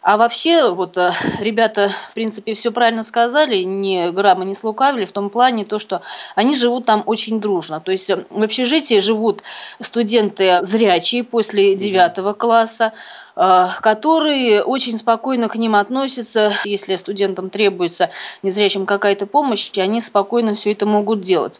А 0.00 0.16
вообще, 0.16 0.70
вот 0.70 0.96
э, 0.96 1.12
ребята, 1.40 1.92
в 2.10 2.14
принципе, 2.14 2.54
все 2.54 2.70
правильно 2.70 3.02
сказали, 3.02 3.62
ни 3.62 4.10
грамма 4.10 4.44
не 4.44 4.54
слукавили, 4.54 5.04
в 5.04 5.12
том 5.12 5.28
плане 5.28 5.64
то, 5.64 5.78
что 5.78 6.02
они 6.34 6.54
живут 6.54 6.86
там 6.86 7.02
очень 7.04 7.40
дружно. 7.40 7.80
То 7.80 7.90
есть 7.90 8.08
э, 8.08 8.24
в 8.30 8.42
общежитии 8.42 9.00
живут 9.00 9.42
студенты 9.80 10.60
зрячие 10.62 11.24
после 11.24 11.74
девятого 11.74 12.32
класса, 12.32 12.92
э, 13.34 13.68
которые 13.80 14.62
очень 14.62 14.96
спокойно 14.98 15.48
к 15.48 15.56
ним 15.56 15.74
относятся. 15.74 16.52
Если 16.64 16.94
студентам 16.96 17.50
требуется 17.50 18.10
незрячим 18.42 18.86
какая-то 18.86 19.26
помощь, 19.26 19.70
они 19.78 20.00
спокойно 20.00 20.54
все 20.54 20.72
это 20.72 20.86
могут 20.86 21.22
делать. 21.22 21.58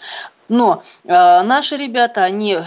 Но 0.49 0.83
э, 1.04 1.09
наши 1.42 1.76
ребята, 1.76 2.23
они 2.23 2.61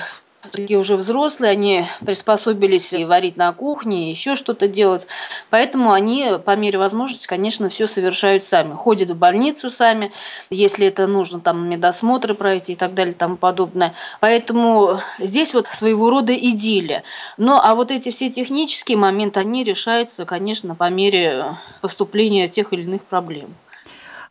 такие 0.49 0.79
уже 0.79 0.95
взрослые, 0.95 1.51
они 1.51 1.85
приспособились 2.05 2.93
и 2.93 3.05
варить 3.05 3.37
на 3.37 3.53
кухне, 3.53 4.07
и 4.07 4.09
еще 4.09 4.35
что-то 4.35 4.67
делать. 4.67 5.07
Поэтому 5.49 5.91
они 5.91 6.39
по 6.43 6.55
мере 6.55 6.79
возможности, 6.79 7.27
конечно, 7.27 7.69
все 7.69 7.87
совершают 7.87 8.43
сами. 8.43 8.73
Ходят 8.73 9.09
в 9.09 9.17
больницу 9.17 9.69
сами, 9.69 10.11
если 10.49 10.87
это 10.87 11.07
нужно, 11.07 11.39
там 11.39 11.69
медосмотры 11.69 12.33
пройти 12.33 12.73
и 12.73 12.75
так 12.75 12.93
далее 12.93 13.13
и 13.13 13.17
тому 13.17 13.37
подобное. 13.37 13.93
Поэтому 14.19 14.99
здесь 15.19 15.53
вот 15.53 15.67
своего 15.67 16.09
рода 16.09 16.33
идиллия. 16.33 17.03
Ну, 17.37 17.59
а 17.61 17.75
вот 17.75 17.91
эти 17.91 18.11
все 18.11 18.29
технические 18.29 18.97
моменты, 18.97 19.39
они 19.39 19.63
решаются, 19.63 20.25
конечно, 20.25 20.75
по 20.75 20.89
мере 20.89 21.57
поступления 21.81 22.47
тех 22.47 22.73
или 22.73 22.83
иных 22.83 23.03
проблем. 23.03 23.55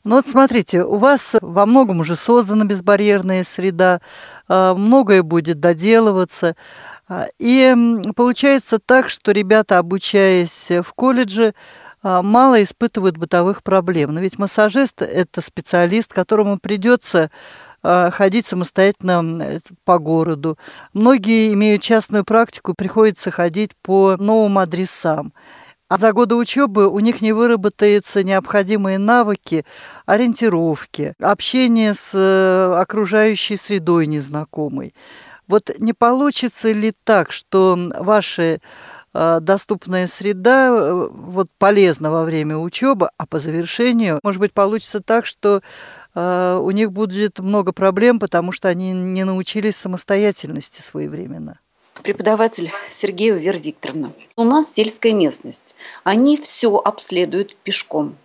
Ну 0.03 0.17
вот 0.17 0.27
смотрите, 0.27 0.83
у 0.83 0.97
вас 0.97 1.37
во 1.43 1.67
многом 1.67 2.01
уже 2.01 2.17
создана 2.17 2.65
безбарьерная 2.65 3.45
среда, 3.45 4.01
многое 4.51 5.23
будет 5.23 5.61
доделываться. 5.61 6.57
А, 7.09 7.27
и 7.39 7.75
получается 8.17 8.79
так, 8.79 9.09
что 9.09 9.33
ребята, 9.33 9.79
обучаясь 9.79 10.69
в 10.71 10.93
колледже, 10.95 11.55
а, 12.03 12.23
мало 12.23 12.63
испытывают 12.63 13.17
бытовых 13.17 13.63
проблем. 13.63 14.15
Но 14.15 14.21
ведь 14.21 14.39
массажист– 14.39 15.03
это 15.03 15.41
специалист, 15.41 16.13
которому 16.13 16.59
придется 16.59 17.31
ходить 17.83 18.47
самостоятельно 18.47 19.63
по 19.87 19.99
городу. 19.99 20.59
Многие 20.93 21.55
имеют 21.55 21.81
частную 21.81 22.25
практику, 22.25 22.75
приходится 22.75 23.31
ходить 23.31 23.71
по 23.81 24.19
новым 24.19 24.59
адресам. 24.59 25.33
А 25.91 25.99
за 25.99 26.13
годы 26.13 26.37
учебы 26.37 26.87
у 26.87 27.01
них 27.01 27.21
не 27.21 27.33
выработаются 27.33 28.23
необходимые 28.23 28.97
навыки 28.97 29.67
ориентировки, 30.07 31.15
общения 31.21 31.95
с 31.95 32.13
э, 32.15 32.81
окружающей 32.81 33.57
средой 33.57 34.07
незнакомой. 34.07 34.95
Вот 35.49 35.69
не 35.81 35.93
получится 35.93 36.71
ли 36.71 36.95
так, 37.03 37.33
что 37.33 37.77
ваша 37.99 38.61
э, 39.13 39.39
доступная 39.41 40.07
среда 40.07 40.69
э, 40.69 41.09
вот 41.11 41.49
полезна 41.59 42.13
во 42.13 42.23
время 42.23 42.57
учебы, 42.57 43.11
а 43.19 43.27
по 43.27 43.41
завершению, 43.41 44.21
может 44.23 44.39
быть, 44.39 44.53
получится 44.53 45.01
так, 45.01 45.27
что 45.27 45.61
у 46.13 46.71
них 46.73 46.91
будет 46.91 47.39
много 47.39 47.73
проблем, 47.73 48.19
потому 48.19 48.51
что 48.51 48.67
они 48.69 48.93
не 48.93 49.23
научились 49.23 49.77
самостоятельности 49.77 50.83
своевременно 50.83 51.61
преподаватель 52.03 52.71
Сергеева 52.91 53.37
Вера 53.37 53.59
Викторовна. 53.59 54.13
У 54.37 54.45
нас 54.45 54.73
сельская 54.73 55.13
местность. 55.13 55.75
Они 56.05 56.37
все 56.37 56.77
обследуют 56.77 57.57
пешком. 57.57 58.17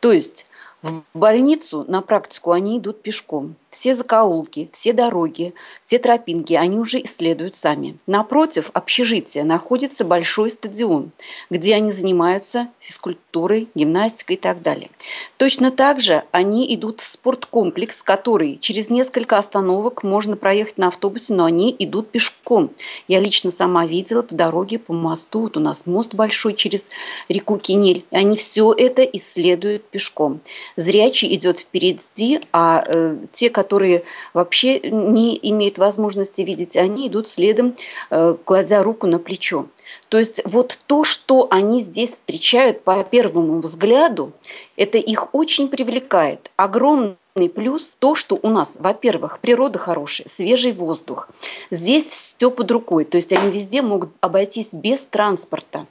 То 0.00 0.12
есть 0.12 0.46
в 0.82 1.02
больницу 1.14 1.84
на 1.88 2.02
практику 2.02 2.52
они 2.52 2.78
идут 2.78 3.02
пешком. 3.02 3.56
Все 3.70 3.94
закоулки, 3.94 4.68
все 4.72 4.92
дороги, 4.92 5.54
все 5.80 6.00
тропинки 6.00 6.54
они 6.54 6.80
уже 6.80 7.00
исследуют 7.04 7.54
сами. 7.54 7.96
Напротив 8.08 8.68
общежития 8.74 9.44
находится 9.44 10.04
большой 10.04 10.50
стадион, 10.50 11.12
где 11.50 11.76
они 11.76 11.92
занимаются 11.92 12.68
физкультурой, 12.80 13.68
гимнастикой 13.76 14.34
и 14.34 14.38
так 14.40 14.62
далее. 14.62 14.90
Точно 15.36 15.70
так 15.70 16.00
же 16.00 16.24
они 16.32 16.74
идут 16.74 17.00
в 17.00 17.06
спорткомплекс, 17.06 18.02
который 18.02 18.58
через 18.60 18.90
несколько 18.90 19.38
остановок 19.38 20.02
можно 20.02 20.36
проехать 20.36 20.76
на 20.76 20.88
автобусе, 20.88 21.34
но 21.34 21.44
они 21.44 21.74
идут 21.78 22.10
пешком. 22.10 22.72
Я 23.06 23.20
лично 23.20 23.52
сама 23.52 23.86
видела 23.86 24.22
по 24.22 24.34
дороге, 24.34 24.80
по 24.80 24.92
мосту, 24.94 25.42
вот 25.42 25.56
у 25.56 25.60
нас 25.60 25.86
мост 25.86 26.14
большой 26.14 26.54
через 26.54 26.90
реку 27.28 27.56
Кинель. 27.56 28.04
Они 28.10 28.36
все 28.36 28.74
это 28.76 29.02
исследуют 29.02 29.84
пешком. 29.84 30.40
Зрячий 30.74 31.32
идет 31.36 31.60
впереди, 31.60 32.40
а 32.52 32.82
э, 32.84 33.16
те, 33.30 33.48
которые 33.60 34.04
вообще 34.32 34.80
не 34.80 35.38
имеют 35.50 35.76
возможности 35.76 36.40
видеть, 36.40 36.78
они 36.78 37.08
идут 37.08 37.28
следом, 37.28 37.76
э, 38.08 38.34
кладя 38.42 38.82
руку 38.82 39.06
на 39.06 39.18
плечо. 39.18 39.66
То 40.08 40.18
есть 40.18 40.40
вот 40.46 40.78
то, 40.86 41.04
что 41.04 41.46
они 41.50 41.80
здесь 41.80 42.12
встречают 42.12 42.84
по 42.84 43.04
первому 43.04 43.60
взгляду, 43.60 44.32
это 44.76 44.96
их 44.96 45.34
очень 45.34 45.68
привлекает. 45.68 46.50
Огромный 46.56 47.50
плюс 47.54 47.96
то, 47.98 48.14
что 48.14 48.38
у 48.42 48.48
нас, 48.48 48.76
во-первых, 48.80 49.40
природа 49.40 49.78
хорошая, 49.78 50.28
свежий 50.28 50.72
воздух. 50.72 51.28
Здесь 51.70 52.34
все 52.38 52.50
под 52.50 52.70
рукой, 52.70 53.04
то 53.04 53.16
есть 53.16 53.32
они 53.34 53.50
везде 53.50 53.82
могут 53.82 54.10
обойтись 54.22 54.68
без 54.72 55.04
транспорта. 55.04 55.86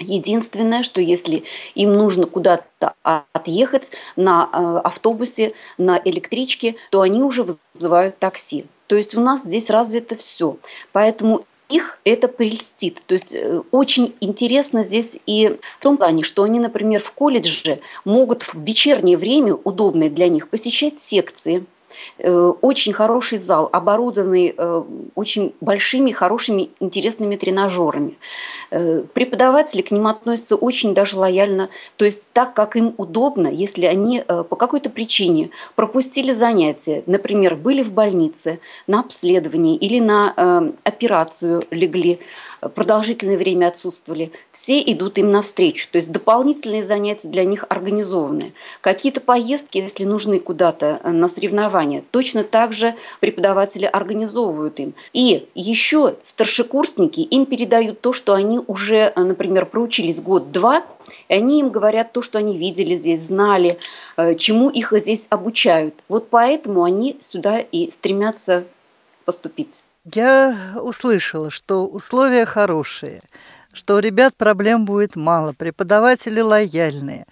Единственное, 0.00 0.82
что 0.82 1.00
если 1.00 1.44
им 1.74 1.92
нужно 1.92 2.26
куда-то 2.26 2.94
отъехать 3.02 3.92
на 4.16 4.48
э, 4.50 4.80
автобусе, 4.82 5.52
на 5.76 6.00
электричке, 6.02 6.76
то 6.90 7.02
они 7.02 7.22
уже 7.22 7.44
вызывают 7.44 8.18
такси. 8.18 8.64
То 8.86 8.96
есть 8.96 9.14
у 9.14 9.20
нас 9.20 9.42
здесь 9.42 9.68
развито 9.68 10.16
все. 10.16 10.56
Поэтому 10.92 11.44
их 11.68 12.00
это 12.04 12.28
прельстит. 12.28 13.02
То 13.06 13.14
есть 13.14 13.34
э, 13.34 13.62
очень 13.70 14.14
интересно 14.20 14.82
здесь 14.82 15.18
и 15.26 15.58
в 15.78 15.82
том 15.82 15.98
плане, 15.98 16.24
что 16.24 16.42
они, 16.44 16.58
например, 16.58 17.02
в 17.02 17.12
колледже 17.12 17.80
могут 18.04 18.42
в 18.42 18.54
вечернее 18.54 19.18
время, 19.18 19.54
удобное 19.54 20.08
для 20.08 20.28
них, 20.28 20.48
посещать 20.48 21.00
секции, 21.00 21.66
очень 22.18 22.92
хороший 22.92 23.38
зал, 23.38 23.68
оборудованный 23.72 24.54
э, 24.56 24.82
очень 25.14 25.54
большими, 25.60 26.10
хорошими, 26.10 26.70
интересными 26.80 27.36
тренажерами. 27.36 28.18
Э, 28.70 29.02
преподаватели 29.12 29.82
к 29.82 29.90
ним 29.90 30.06
относятся 30.06 30.56
очень 30.56 30.94
даже 30.94 31.18
лояльно, 31.18 31.70
то 31.96 32.04
есть 32.04 32.28
так, 32.32 32.54
как 32.54 32.76
им 32.76 32.94
удобно, 32.96 33.48
если 33.48 33.86
они 33.86 34.22
по 34.26 34.56
какой-то 34.56 34.90
причине 34.90 35.50
пропустили 35.74 36.32
занятия, 36.32 37.02
например, 37.06 37.56
были 37.56 37.82
в 37.82 37.92
больнице 37.92 38.60
на 38.86 39.00
обследовании 39.00 39.76
или 39.76 40.00
на 40.00 40.72
операцию 40.84 41.62
легли, 41.70 42.20
продолжительное 42.68 43.36
время 43.36 43.68
отсутствовали, 43.68 44.32
все 44.52 44.80
идут 44.80 45.18
им 45.18 45.30
навстречу. 45.30 45.88
То 45.90 45.96
есть 45.96 46.12
дополнительные 46.12 46.84
занятия 46.84 47.28
для 47.28 47.44
них 47.44 47.64
организованы. 47.68 48.52
Какие-то 48.80 49.20
поездки, 49.20 49.78
если 49.78 50.04
нужны 50.04 50.40
куда-то 50.40 51.00
на 51.04 51.28
соревнования, 51.28 52.04
точно 52.10 52.44
так 52.44 52.72
же 52.72 52.94
преподаватели 53.20 53.84
организовывают 53.84 54.78
им. 54.80 54.94
И 55.12 55.48
еще 55.54 56.16
старшекурсники 56.22 57.20
им 57.20 57.46
передают 57.46 58.00
то, 58.00 58.12
что 58.12 58.34
они 58.34 58.60
уже, 58.66 59.12
например, 59.16 59.66
проучились 59.66 60.20
год-два, 60.20 60.84
и 61.28 61.34
они 61.34 61.60
им 61.60 61.70
говорят 61.70 62.12
то, 62.12 62.22
что 62.22 62.38
они 62.38 62.56
видели 62.56 62.94
здесь, 62.94 63.22
знали, 63.22 63.78
э, 64.16 64.34
чему 64.34 64.68
их 64.68 64.92
здесь 64.96 65.26
обучают. 65.30 65.94
Вот 66.08 66.28
поэтому 66.28 66.84
они 66.84 67.16
сюда 67.20 67.58
и 67.58 67.90
стремятся 67.90 68.64
поступить. 69.24 69.82
Я 70.04 70.78
услышала, 70.80 71.50
что 71.50 71.86
условия 71.86 72.46
хорошие, 72.46 73.22
что 73.72 73.96
у 73.96 73.98
ребят 73.98 74.34
проблем 74.34 74.86
будет 74.86 75.14
мало, 75.14 75.52
преподаватели 75.52 76.40
лояльные. 76.40 77.26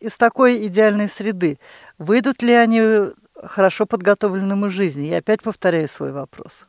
Из 0.00 0.16
такой 0.16 0.66
идеальной 0.66 1.08
среды 1.08 1.60
выйдут 1.96 2.42
ли 2.42 2.52
они 2.52 3.12
хорошо 3.40 3.86
подготовленным 3.86 4.64
к 4.64 4.70
жизни? 4.70 5.06
Я 5.06 5.18
опять 5.18 5.42
повторяю 5.42 5.88
свой 5.88 6.10
вопрос. 6.10 6.66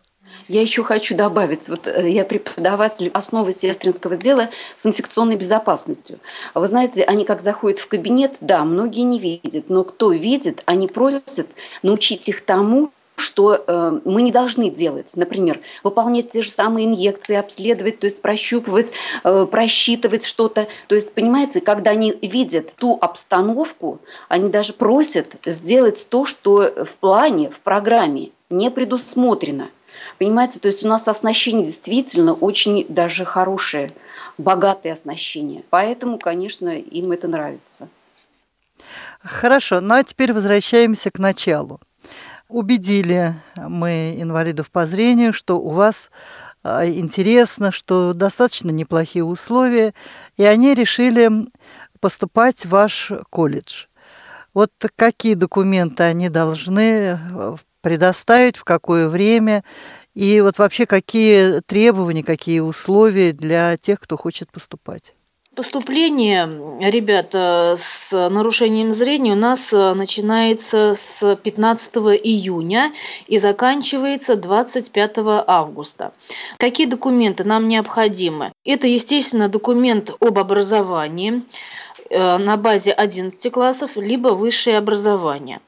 Я 0.47 0.61
еще 0.61 0.83
хочу 0.83 1.15
добавить, 1.15 1.67
вот 1.67 1.87
э, 1.87 2.11
я 2.11 2.23
преподаватель 2.23 3.09
основы 3.15 3.51
сестринского 3.51 4.15
дела 4.17 4.51
с 4.77 4.85
инфекционной 4.85 5.35
безопасностью. 5.35 6.19
Вы 6.53 6.67
знаете, 6.67 7.03
они 7.03 7.25
как 7.25 7.41
заходят 7.41 7.79
в 7.79 7.87
кабинет, 7.87 8.37
да, 8.39 8.63
многие 8.63 9.01
не 9.01 9.17
видят, 9.17 9.69
но 9.69 9.83
кто 9.83 10.11
видит, 10.11 10.61
они 10.67 10.87
просят 10.87 11.47
научить 11.81 12.29
их 12.29 12.45
тому, 12.45 12.91
что 13.19 13.63
э, 13.65 13.99
мы 14.05 14.21
не 14.21 14.31
должны 14.31 14.69
делать. 14.69 15.13
Например, 15.15 15.59
выполнять 15.83 16.31
те 16.31 16.41
же 16.41 16.49
самые 16.49 16.87
инъекции, 16.87 17.35
обследовать, 17.35 17.99
то 17.99 18.05
есть 18.05 18.21
прощупывать, 18.21 18.93
э, 19.23 19.45
просчитывать 19.45 20.25
что-то. 20.25 20.67
То 20.87 20.95
есть, 20.95 21.13
понимаете, 21.13 21.61
когда 21.61 21.91
они 21.91 22.17
видят 22.21 22.73
ту 22.75 22.97
обстановку, 22.99 23.99
они 24.27 24.49
даже 24.49 24.73
просят 24.73 25.35
сделать 25.45 26.07
то, 26.09 26.25
что 26.25 26.85
в 26.85 26.95
плане, 26.95 27.49
в 27.49 27.59
программе 27.59 28.31
не 28.49 28.71
предусмотрено. 28.71 29.69
Понимаете, 30.17 30.59
то 30.59 30.67
есть 30.67 30.83
у 30.83 30.87
нас 30.87 31.07
оснащение 31.07 31.65
действительно 31.65 32.33
очень 32.33 32.85
даже 32.87 33.25
хорошее, 33.25 33.93
богатое 34.37 34.93
оснащение. 34.93 35.63
Поэтому, 35.69 36.17
конечно, 36.17 36.69
им 36.69 37.11
это 37.11 37.27
нравится. 37.27 37.89
Хорошо, 39.21 39.81
ну 39.81 39.95
а 39.95 40.03
теперь 40.03 40.33
возвращаемся 40.33 41.11
к 41.11 41.19
началу. 41.19 41.79
Убедили 42.49 43.35
мы 43.55 44.15
инвалидов 44.17 44.71
по 44.71 44.87
зрению, 44.87 45.33
что 45.33 45.59
у 45.59 45.69
вас 45.69 46.09
а, 46.63 46.83
интересно, 46.89 47.71
что 47.71 48.13
достаточно 48.13 48.71
неплохие 48.71 49.23
условия, 49.23 49.93
и 50.35 50.43
они 50.43 50.73
решили 50.73 51.29
поступать 51.99 52.65
в 52.65 52.69
ваш 52.69 53.11
колледж. 53.29 53.85
Вот 54.55 54.71
какие 54.95 55.35
документы 55.35 56.01
они 56.03 56.27
должны 56.27 57.19
э, 57.21 57.55
предоставить, 57.81 58.57
в 58.57 58.63
какое 58.63 59.09
время, 59.09 59.63
и 60.15 60.41
вот 60.41 60.57
вообще 60.57 60.87
какие 60.87 61.59
требования, 61.61 62.23
какие 62.23 62.61
условия 62.61 63.31
для 63.31 63.77
тех, 63.77 63.99
кто 63.99 64.17
хочет 64.17 64.51
поступать? 64.51 65.13
Поступление 65.59 66.89
ребят 66.89 67.35
с 67.35 68.11
нарушением 68.13 68.93
зрения 68.93 69.33
у 69.33 69.35
нас 69.35 69.73
э, 69.73 69.93
начинается 69.93 70.93
с 70.95 71.35
15 71.35 71.95
июня 72.23 72.93
и 73.27 73.39
заканчивается 73.39 74.37
25 74.37 75.17
августа. 75.47 76.13
Какие 76.59 76.87
документы 76.87 77.43
нам 77.43 77.67
необходимы? 77.67 78.53
Это, 78.63 78.87
естественно, 78.87 79.49
документ 79.49 80.11
об 80.21 80.39
образовании, 80.39 81.43
Э, 82.09 82.37
на 82.37 82.57
базе 82.57 82.91
11 82.91 83.51
классов, 83.51 83.95
либо 83.95 84.29
высшее 84.29 84.79
образование. 84.79 85.61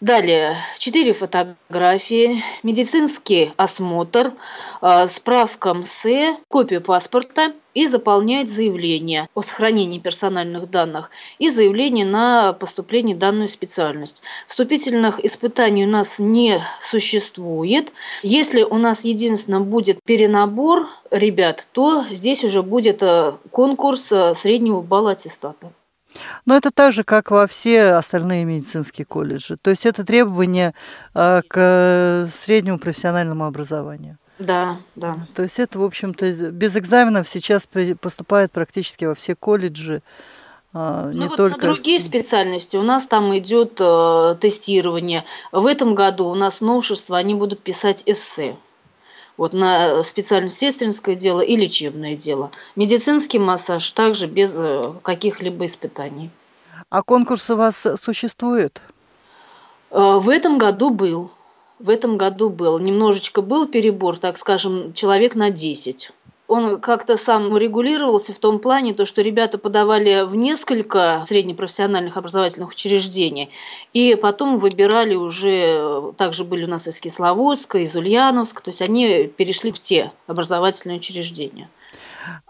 Далее, 0.00 0.56
4 0.78 1.12
фотографии, 1.14 2.42
медицинский 2.62 3.52
осмотр, 3.56 4.34
э, 4.82 5.06
справка 5.08 5.72
МСЭ, 5.72 6.36
копию 6.48 6.82
паспорта 6.82 7.54
и 7.72 7.86
заполняют 7.86 8.50
заявление 8.50 9.28
о 9.34 9.40
сохранении 9.40 9.98
персональных 9.98 10.70
данных 10.70 11.10
и 11.38 11.48
заявление 11.48 12.04
на 12.04 12.52
поступление 12.52 13.16
в 13.16 13.18
данную 13.18 13.48
специальность. 13.48 14.22
Вступительных 14.46 15.24
испытаний 15.24 15.84
у 15.86 15.88
нас 15.88 16.18
не 16.18 16.62
существует. 16.82 17.92
Если 18.22 18.62
у 18.62 18.76
нас 18.76 19.04
единственно 19.04 19.60
будет 19.60 19.98
перенабор 20.04 20.88
ребят, 21.10 21.66
то 21.72 22.04
здесь 22.10 22.44
уже 22.44 22.62
будет 22.62 23.02
э, 23.02 23.32
конкурс 23.50 24.12
среднего 24.34 24.82
балла 24.82 25.12
аттестата. 25.12 25.72
Но 26.44 26.56
это 26.56 26.70
так 26.70 26.92
же, 26.92 27.04
как 27.04 27.30
во 27.30 27.46
все 27.46 27.92
остальные 27.92 28.44
медицинские 28.44 29.04
колледжи. 29.04 29.56
То 29.56 29.70
есть 29.70 29.86
это 29.86 30.04
требование 30.04 30.74
э, 31.14 31.42
к 31.48 32.28
среднему 32.30 32.78
профессиональному 32.78 33.44
образованию. 33.44 34.18
Да, 34.38 34.78
да. 34.94 35.16
То 35.34 35.42
есть 35.42 35.58
это, 35.58 35.78
в 35.78 35.84
общем-то, 35.84 36.50
без 36.50 36.76
экзаменов 36.76 37.28
сейчас 37.28 37.66
поступает 38.00 38.52
практически 38.52 39.06
во 39.06 39.14
все 39.14 39.34
колледжи. 39.34 40.02
А, 40.74 41.10
не 41.10 41.20
ну, 41.20 41.28
вот 41.28 41.36
только... 41.36 41.56
на 41.66 41.72
другие 41.72 42.00
специальности 42.00 42.76
у 42.76 42.82
нас 42.82 43.06
там 43.06 43.36
идет 43.38 43.80
э, 43.80 44.36
тестирование. 44.40 45.24
В 45.52 45.66
этом 45.66 45.94
году 45.94 46.26
у 46.26 46.34
нас 46.34 46.60
новшество, 46.60 47.16
они 47.16 47.34
будут 47.34 47.62
писать 47.62 48.02
эссе 48.04 48.56
вот 49.36 49.52
на 49.52 50.02
специальность 50.02 50.58
сестринское 50.58 51.14
дело 51.14 51.40
и 51.40 51.56
лечебное 51.56 52.16
дело. 52.16 52.50
Медицинский 52.74 53.38
массаж 53.38 53.90
также 53.90 54.26
без 54.26 54.54
э, 54.56 54.92
каких-либо 55.02 55.66
испытаний. 55.66 56.30
А 56.88 57.02
конкурс 57.02 57.50
у 57.50 57.56
вас 57.56 57.86
существует? 58.02 58.80
Э, 59.90 60.18
в 60.18 60.28
этом 60.28 60.58
году 60.58 60.90
был. 60.90 61.30
В 61.78 61.90
этом 61.90 62.16
году 62.16 62.48
был. 62.48 62.78
Немножечко 62.78 63.42
был 63.42 63.66
перебор, 63.66 64.18
так 64.18 64.38
скажем, 64.38 64.92
человек 64.94 65.34
на 65.34 65.50
10 65.50 66.10
он 66.48 66.80
как-то 66.80 67.16
сам 67.16 67.56
регулировался 67.56 68.32
в 68.32 68.38
том 68.38 68.58
плане, 68.58 68.94
то, 68.94 69.04
что 69.04 69.22
ребята 69.22 69.58
подавали 69.58 70.24
в 70.26 70.34
несколько 70.34 71.22
среднепрофессиональных 71.26 72.16
образовательных 72.16 72.70
учреждений, 72.70 73.50
и 73.92 74.14
потом 74.14 74.58
выбирали 74.58 75.14
уже, 75.14 76.12
также 76.16 76.44
были 76.44 76.64
у 76.64 76.68
нас 76.68 76.86
из 76.86 77.00
Кисловодска, 77.00 77.78
из 77.78 77.96
Ульяновска, 77.96 78.62
то 78.62 78.70
есть 78.70 78.82
они 78.82 79.26
перешли 79.26 79.72
в 79.72 79.80
те 79.80 80.12
образовательные 80.26 80.98
учреждения. 80.98 81.68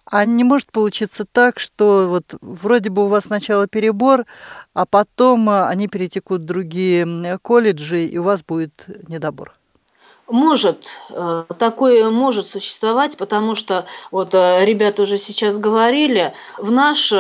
А 0.05 0.25
не 0.25 0.45
может 0.45 0.71
получиться 0.71 1.25
так, 1.31 1.59
что 1.59 2.07
вот 2.09 2.39
вроде 2.41 2.91
бы 2.91 3.05
у 3.05 3.09
вас 3.09 3.25
сначала 3.25 3.67
перебор, 3.67 4.25
а 4.73 4.87
потом 4.87 5.49
они 5.51 5.89
перетекут 5.89 6.43
в 6.43 6.45
другие 6.45 7.39
колледжи, 7.43 8.05
и 8.05 8.17
у 8.19 8.23
вас 8.23 8.43
будет 8.43 8.87
недобор? 9.09 9.55
Может, 10.29 10.89
э, 11.11 11.45
такое 11.57 12.11
может 12.11 12.47
существовать, 12.47 13.17
потому 13.17 13.55
что 13.55 13.87
вот 14.11 14.35
э, 14.35 14.65
ребята 14.65 15.03
уже 15.03 15.19
сейчас 15.19 15.59
говорили, 15.59 16.35
в 16.59 16.73
наш, 16.73 17.13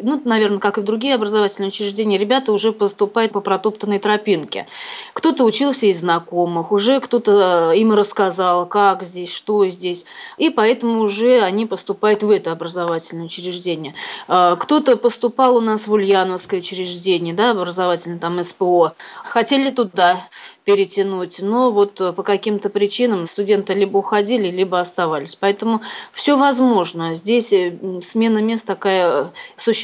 ну, 0.00 0.20
наверное, 0.24 0.58
как 0.58 0.78
и 0.78 0.80
в 0.80 0.84
другие 0.84 1.14
образовательные 1.14 1.68
учреждения, 1.68 2.18
ребята 2.18 2.52
уже 2.52 2.72
поступают 2.72 3.32
по 3.32 3.40
протоптанной 3.40 3.98
тропинке. 3.98 4.66
Кто-то 5.12 5.44
учился 5.44 5.86
из 5.86 6.00
знакомых, 6.00 6.72
уже 6.72 7.00
кто-то 7.00 7.72
им 7.72 7.92
рассказал, 7.92 8.66
как 8.66 9.04
здесь, 9.04 9.32
что 9.32 9.68
здесь, 9.68 10.04
и 10.38 10.50
поэтому 10.50 11.00
уже 11.00 11.40
они 11.40 11.66
поступают 11.66 12.22
в 12.22 12.30
это 12.30 12.52
образовательное 12.52 13.26
учреждение. 13.26 13.94
Э, 14.28 14.56
кто-то 14.58 14.96
поступал 14.96 15.56
у 15.56 15.60
нас 15.60 15.86
в 15.86 15.92
Ульяновское 15.92 16.60
учреждение, 16.60 17.34
да, 17.34 17.50
образовательное, 17.50 18.18
там 18.18 18.42
СПО, 18.42 18.94
хотели 19.24 19.70
туда 19.70 20.28
перетянуть. 20.64 21.40
Но 21.40 21.72
вот 21.72 22.00
э, 22.00 22.12
по 22.12 22.22
каким-то 22.22 22.70
причинам 22.70 23.26
студенты 23.26 23.74
либо 23.74 23.98
уходили, 23.98 24.50
либо 24.50 24.80
оставались. 24.80 25.34
Поэтому 25.34 25.82
все 26.12 26.36
возможно. 26.36 27.14
Здесь 27.14 27.52
э, 27.52 27.76
смена 28.02 28.38
мест 28.38 28.66
такая 28.66 29.32
существует, 29.56 29.81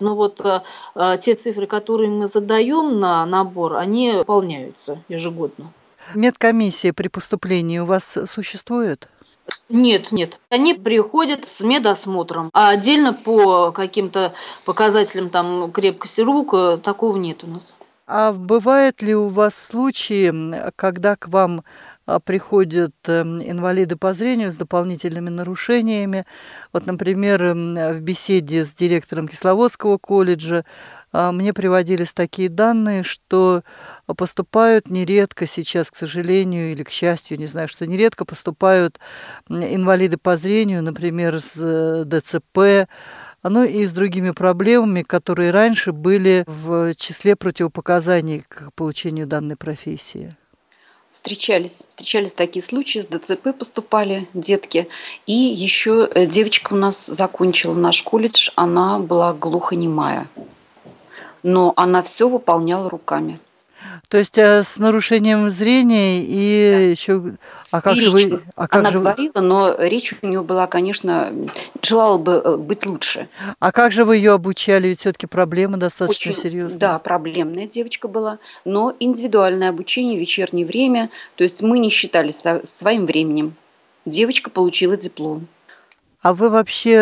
но 0.00 0.14
вот 0.14 0.40
э, 0.40 1.18
те 1.20 1.34
цифры, 1.34 1.66
которые 1.66 2.10
мы 2.10 2.26
задаем 2.26 3.00
на 3.00 3.24
набор, 3.26 3.76
они 3.76 4.12
выполняются 4.12 5.02
ежегодно. 5.08 5.72
Медкомиссия 6.14 6.92
при 6.92 7.08
поступлении 7.08 7.78
у 7.78 7.86
вас 7.86 8.18
существует? 8.26 9.08
Нет, 9.68 10.12
нет. 10.12 10.38
Они 10.50 10.74
приходят 10.74 11.48
с 11.48 11.60
медосмотром, 11.60 12.50
а 12.52 12.70
отдельно 12.70 13.12
по 13.12 13.72
каким-то 13.72 14.34
показателям 14.64 15.30
там 15.30 15.72
крепкости 15.72 16.20
рук 16.20 16.54
такого 16.82 17.16
нет 17.16 17.44
у 17.44 17.48
нас. 17.48 17.74
А 18.06 18.32
бывают 18.32 19.00
ли 19.00 19.14
у 19.14 19.28
вас 19.28 19.54
случаи, 19.54 20.32
когда 20.76 21.16
к 21.16 21.28
вам 21.28 21.64
приходят 22.24 22.94
эм, 23.06 23.42
инвалиды 23.42 23.96
по 23.96 24.12
зрению 24.12 24.52
с 24.52 24.56
дополнительными 24.56 25.28
нарушениями? 25.28 26.26
Вот, 26.72 26.86
например, 26.86 27.54
в 27.54 28.00
беседе 28.00 28.64
с 28.64 28.74
директором 28.74 29.28
Кисловодского 29.28 29.98
колледжа 29.98 30.64
а, 31.12 31.30
мне 31.30 31.52
приводились 31.52 32.12
такие 32.12 32.48
данные, 32.48 33.02
что 33.02 33.62
поступают 34.16 34.88
нередко 34.88 35.46
сейчас, 35.46 35.90
к 35.90 35.96
сожалению 35.96 36.72
или 36.72 36.82
к 36.82 36.90
счастью, 36.90 37.38
не 37.38 37.46
знаю, 37.46 37.68
что 37.68 37.86
нередко 37.86 38.24
поступают 38.24 38.98
инвалиды 39.48 40.16
по 40.16 40.36
зрению, 40.36 40.82
например, 40.82 41.40
с 41.40 41.52
э, 41.56 42.04
ДЦП, 42.04 42.88
ну 43.42 43.64
и 43.64 43.84
с 43.84 43.92
другими 43.92 44.30
проблемами, 44.30 45.02
которые 45.02 45.50
раньше 45.50 45.92
были 45.92 46.44
в 46.46 46.94
числе 46.94 47.36
противопоказаний 47.36 48.44
к 48.48 48.70
получению 48.74 49.26
данной 49.26 49.56
профессии. 49.56 50.36
Встречались, 51.12 51.86
встречались 51.90 52.32
такие 52.32 52.62
случаи, 52.62 53.00
с 53.00 53.06
ДЦП 53.06 53.54
поступали 53.58 54.30
детки. 54.32 54.88
И 55.26 55.34
еще 55.34 56.08
э, 56.10 56.24
девочка 56.24 56.72
у 56.72 56.76
нас 56.76 57.04
закончила 57.06 57.74
наш 57.74 58.02
колледж, 58.02 58.48
она 58.54 58.98
была 58.98 59.34
глухонемая. 59.34 60.26
Но 61.42 61.74
она 61.76 62.02
все 62.02 62.30
выполняла 62.30 62.88
руками. 62.88 63.38
То 64.08 64.18
есть 64.18 64.36
э, 64.36 64.62
с 64.62 64.76
нарушением 64.76 65.48
зрения 65.50 66.22
и 66.22 66.72
да. 66.72 66.78
еще... 66.80 67.22
А 67.70 67.80
как 67.80 67.96
и 67.96 68.00
же 68.00 68.12
речь. 68.12 68.26
вы... 68.26 68.42
А 68.54 68.68
как 68.68 68.80
Она 68.80 68.90
же... 68.90 68.98
говорила, 68.98 69.40
но 69.40 69.74
речь 69.78 70.14
у 70.20 70.26
нее 70.26 70.42
была, 70.42 70.66
конечно, 70.66 71.32
желала 71.80 72.18
бы 72.18 72.32
э, 72.32 72.56
быть 72.56 72.84
лучше. 72.84 73.28
А 73.58 73.72
как 73.72 73.92
же 73.92 74.04
вы 74.04 74.16
ее 74.16 74.32
обучали? 74.32 74.88
Ведь 74.88 75.00
все-таки 75.00 75.26
проблема 75.26 75.78
достаточно 75.78 76.32
Очень, 76.32 76.42
серьезная. 76.42 76.78
Да, 76.78 76.98
проблемная 76.98 77.66
девочка 77.66 78.08
была, 78.08 78.38
но 78.64 78.94
индивидуальное 79.00 79.70
обучение, 79.70 80.18
вечернее 80.18 80.66
время. 80.66 81.10
То 81.36 81.44
есть 81.44 81.62
мы 81.62 81.78
не 81.78 81.90
считали 81.90 82.30
своим 82.30 83.06
временем. 83.06 83.54
Девочка 84.04 84.50
получила 84.50 84.96
диплом. 84.96 85.46
А 86.22 86.34
вы 86.34 86.50
вообще 86.50 87.00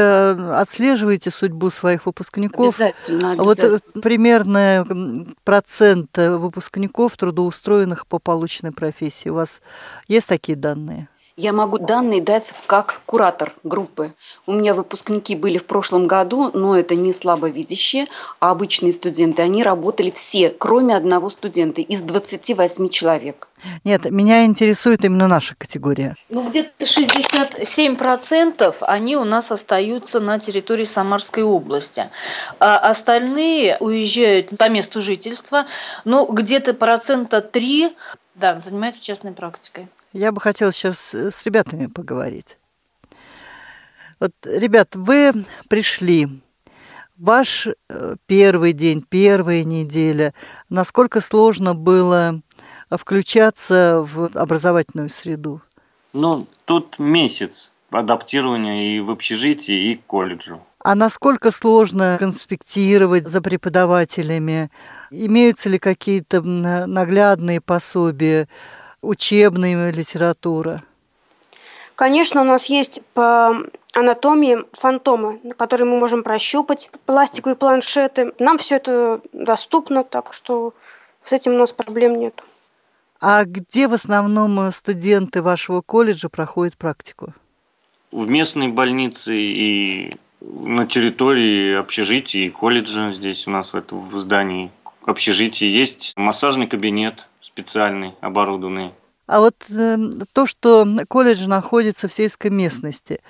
отслеживаете 0.55 1.31
судьбу 1.31 1.69
своих 1.69 2.07
выпускников? 2.07 2.75
Обязательно, 2.75 3.35
Вот 3.37 3.59
э, 3.59 3.67
обязательно. 3.67 4.03
примерно 4.03 4.87
м, 4.89 5.37
процент 5.45 6.17
э, 6.17 6.37
выпускников, 6.37 7.19
трудоустроенных 7.19 8.07
по 8.07 8.19
полученной 8.19 8.73
профессии. 8.73 9.29
У 9.29 9.35
вас 9.35 9.61
есть 10.09 10.27
такие 10.27 10.57
данные? 10.57 11.09
Я 11.41 11.55
могу 11.55 11.79
данные 11.79 12.21
дать 12.21 12.53
как 12.67 13.01
куратор 13.07 13.55
группы. 13.65 14.13
У 14.45 14.53
меня 14.53 14.75
выпускники 14.75 15.35
были 15.35 15.57
в 15.57 15.65
прошлом 15.65 16.07
году, 16.07 16.51
но 16.53 16.77
это 16.79 16.95
не 16.95 17.15
слабовидящие, 17.15 18.09
а 18.41 18.51
обычные 18.51 18.93
студенты. 18.93 19.41
Они 19.41 19.63
работали 19.63 20.11
все, 20.11 20.51
кроме 20.51 20.95
одного 20.95 21.31
студента, 21.31 21.81
из 21.81 22.03
28 22.03 22.91
человек. 22.91 23.49
Нет, 23.85 24.11
меня 24.11 24.45
интересует 24.45 25.03
именно 25.07 25.29
наша 25.29 25.55
категория. 25.57 26.15
Ну, 26.29 26.47
где-то 26.47 26.85
67% 26.85 28.77
они 28.83 29.17
у 29.17 29.25
нас 29.25 29.51
остаются 29.51 30.21
на 30.21 30.39
территории 30.41 30.85
Самарской 30.85 31.43
области. 31.43 32.11
А 32.59 32.77
остальные 32.77 33.79
уезжают 33.81 34.59
по 34.59 34.69
месту 34.69 35.01
жительства. 35.01 35.65
Ну, 36.05 36.27
где-то 36.31 36.75
процента 36.75 37.41
3 37.41 37.97
да, 38.35 38.61
занимаются 38.61 39.03
частной 39.03 39.33
практикой. 39.33 39.89
Я 40.13 40.33
бы 40.33 40.41
хотела 40.41 40.73
сейчас 40.73 41.15
с 41.15 41.47
ребятами 41.47 41.87
поговорить. 41.87 42.57
Вот, 44.19 44.33
ребят, 44.45 44.97
вы 44.97 45.33
пришли, 45.69 46.29
ваш 47.17 47.69
э, 47.89 48.17
первый 48.27 48.73
день, 48.73 49.05
первая 49.09 49.65
неделя, 49.65 50.35
насколько 50.69 51.21
сложно 51.21 51.75
было 51.75 52.43
включаться 52.91 54.07
в 54.13 54.31
образовательную 54.37 55.11
среду? 55.11 55.63
Ну, 56.13 56.47
тут 56.65 56.99
месяц 56.99 57.71
адаптирования 57.91 58.97
и 58.97 59.01
в 59.01 59.11
общежитии, 59.11 59.93
и 59.93 59.97
к 59.97 60.07
колледжу. 60.07 60.61
А 60.83 60.95
насколько 60.95 61.51
сложно 61.51 62.17
конспектировать 62.19 63.29
за 63.29 63.41
преподавателями? 63.41 64.71
Имеются 65.11 65.69
ли 65.69 65.79
какие-то 65.79 66.41
наглядные 66.43 67.61
пособия, 67.61 68.49
учебная 69.03 69.91
литература? 69.91 70.83
Конечно, 71.95 72.41
у 72.41 72.45
нас 72.45 72.67
есть 72.67 73.03
по 73.13 73.65
анатомии 73.93 74.59
фантомы, 74.73 75.39
которые 75.57 75.87
мы 75.87 75.99
можем 75.99 76.23
прощупать, 76.23 76.91
пластиковые 77.05 77.57
планшеты. 77.57 78.33
Нам 78.39 78.59
все 78.59 78.77
это 78.77 79.21
доступно, 79.33 80.05
так 80.05 80.33
что 80.33 80.73
с 81.23 81.33
этим 81.33 81.55
у 81.55 81.59
нас 81.59 81.73
проблем 81.73 82.19
нет. 82.19 82.43
А 83.21 83.45
где 83.45 83.87
в 83.87 83.93
основном 83.93 84.73
студенты 84.73 85.43
вашего 85.43 85.83
колледжа 85.83 86.31
проходят 86.31 86.79
практику? 86.79 87.35
В 88.13 88.27
местной 88.29 88.69
больнице 88.69 89.37
и 89.37 90.17
на 90.41 90.87
территории 90.87 91.77
общежития 91.77 92.47
и 92.47 92.51
колледжа 92.51 93.13
здесь 93.13 93.47
у 93.47 93.51
нас 93.51 93.73
в, 93.73 93.77
этом, 93.77 93.99
в 93.99 94.19
здании 94.19 94.71
общежития 95.05 95.69
есть 95.69 96.15
массажный 96.17 96.67
кабинет 96.67 97.27
специальный, 97.53 98.15
оборудованный. 98.21 98.93
А 99.27 99.41
вот 99.41 99.55
э, 99.71 99.97
то, 100.33 100.47
что 100.47 100.87
колледж 101.09 101.47
находится 101.47 102.09
в 102.09 102.13
сельской 102.13 102.51
местности, 102.51 103.21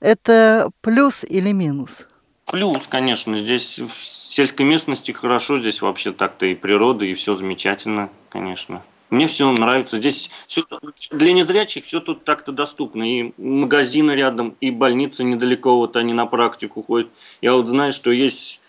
это 0.00 0.70
плюс 0.80 1.24
или 1.24 1.52
минус? 1.52 2.06
Плюс, 2.46 2.82
конечно. 2.88 3.38
Здесь 3.38 3.78
в 3.78 3.92
сельской 3.94 4.66
местности 4.66 5.12
хорошо, 5.12 5.60
здесь 5.60 5.80
вообще 5.80 6.12
так-то 6.12 6.46
и 6.46 6.54
природа, 6.54 7.04
и 7.04 7.14
все 7.14 7.34
замечательно, 7.34 8.10
конечно. 8.28 8.82
Мне 9.10 9.28
все 9.28 9.50
нравится. 9.52 9.98
Здесь 9.98 10.30
все, 10.48 10.64
для 11.10 11.32
незрячих 11.32 11.84
все 11.84 12.00
тут 12.00 12.24
так-то 12.24 12.50
доступно. 12.50 13.04
И 13.04 13.32
магазины 13.38 14.12
рядом, 14.12 14.56
и 14.60 14.70
больница 14.70 15.22
недалеко, 15.22 15.76
вот 15.76 15.94
они 15.96 16.12
на 16.12 16.26
практику 16.26 16.82
ходят. 16.82 17.08
Я 17.40 17.54
вот 17.54 17.68
знаю, 17.68 17.92
что 17.92 18.10
есть 18.10 18.60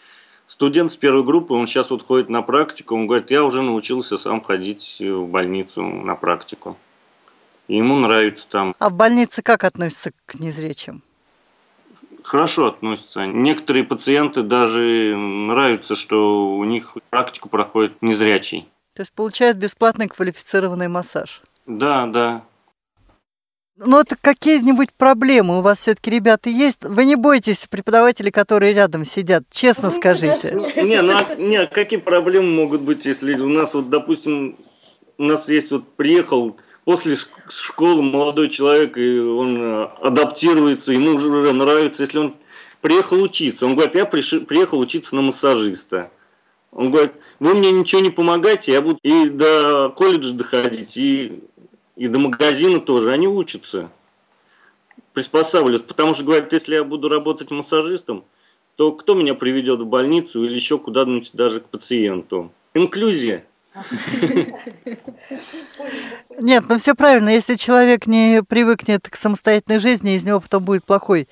студент 0.47 0.91
с 0.91 0.97
первой 0.97 1.23
группы, 1.23 1.53
он 1.53 1.67
сейчас 1.67 1.89
вот 1.89 2.03
ходит 2.03 2.29
на 2.29 2.41
практику, 2.41 2.95
он 2.95 3.07
говорит, 3.07 3.31
я 3.31 3.43
уже 3.43 3.61
научился 3.61 4.17
сам 4.17 4.41
ходить 4.41 4.97
в 4.99 5.25
больницу 5.27 5.83
на 5.83 6.15
практику. 6.15 6.77
И 7.67 7.77
ему 7.77 7.97
нравится 7.97 8.47
там. 8.49 8.75
А 8.77 8.89
в 8.89 8.93
больнице 8.93 9.41
как 9.41 9.63
относятся 9.63 10.11
к 10.25 10.35
незрячим? 10.35 11.01
Хорошо 12.23 12.67
относятся. 12.67 13.25
Некоторые 13.25 13.83
пациенты 13.83 14.41
даже 14.41 15.15
нравится, 15.15 15.95
что 15.95 16.55
у 16.55 16.63
них 16.63 16.97
практику 17.09 17.49
проходит 17.49 18.01
незрячий. 18.01 18.67
То 18.95 19.01
есть 19.01 19.11
получают 19.11 19.57
бесплатный 19.57 20.07
квалифицированный 20.07 20.87
массаж? 20.87 21.41
Да, 21.65 22.07
да. 22.07 22.43
Ну, 23.77 23.99
это 23.99 24.15
какие-нибудь 24.19 24.93
проблемы 24.93 25.59
у 25.59 25.61
вас 25.61 25.79
все-таки, 25.79 26.09
ребята, 26.09 26.49
есть? 26.49 26.83
Вы 26.83 27.03
не 27.05 27.15
бойтесь 27.15 27.67
преподавателей, 27.67 28.31
которые 28.31 28.73
рядом 28.73 29.03
сидят, 29.03 29.43
честно 29.51 29.91
скажите. 29.91 30.51
Не, 30.77 31.01
ну, 31.01 31.13
а, 31.17 31.35
не, 31.35 31.67
какие 31.67 31.99
проблемы 31.99 32.47
могут 32.47 32.81
быть, 32.81 33.05
если 33.05 33.35
у 33.35 33.49
нас, 33.49 33.73
вот, 33.73 33.89
допустим, 33.89 34.57
у 35.17 35.23
нас 35.23 35.49
есть 35.49 35.71
вот 35.71 35.95
приехал 35.95 36.57
после 36.85 37.17
школы 37.49 38.01
молодой 38.01 38.49
человек, 38.49 38.97
и 38.97 39.19
он 39.19 39.61
э, 39.61 39.83
адаптируется, 40.01 40.93
ему 40.93 41.15
уже 41.15 41.29
нравится, 41.51 42.03
если 42.03 42.19
он 42.19 42.35
приехал 42.79 43.21
учиться. 43.21 43.65
Он 43.65 43.75
говорит, 43.75 43.95
я 43.95 44.05
приехал 44.05 44.79
учиться 44.79 45.15
на 45.15 45.21
массажиста. 45.21 46.11
Он 46.71 46.91
говорит, 46.91 47.13
вы 47.39 47.55
мне 47.55 47.71
ничего 47.71 48.01
не 48.01 48.09
помогаете, 48.09 48.73
я 48.73 48.81
буду 48.81 48.99
и 49.01 49.29
до 49.29 49.89
колледжа 49.89 50.33
доходить, 50.33 50.95
и, 50.97 51.41
и 51.95 52.07
до 52.07 52.19
магазина 52.19 52.79
тоже. 52.79 53.11
Они 53.11 53.27
учатся, 53.27 53.89
приспосабливаются. 55.13 55.87
Потому 55.87 56.13
что, 56.13 56.23
говорят, 56.23 56.53
если 56.53 56.75
я 56.75 56.83
буду 56.83 57.09
работать 57.09 57.51
массажистом, 57.51 58.25
то 58.75 58.91
кто 58.91 59.13
меня 59.13 59.33
приведет 59.33 59.79
в 59.79 59.85
больницу 59.85 60.43
или 60.43 60.55
еще 60.55 60.77
куда-нибудь 60.77 61.31
даже 61.33 61.61
к 61.61 61.65
пациенту? 61.65 62.51
Инклюзия. 62.73 63.45
Нет, 66.39 66.63
ну 66.69 66.77
все 66.77 66.95
правильно. 66.95 67.29
Если 67.29 67.55
человек 67.55 68.07
не 68.07 68.41
привыкнет 68.43 69.09
к 69.09 69.15
самостоятельной 69.15 69.79
жизни, 69.79 70.15
из 70.15 70.25
него 70.25 70.39
потом 70.39 70.63
будет 70.63 70.85
плохой 70.85 71.27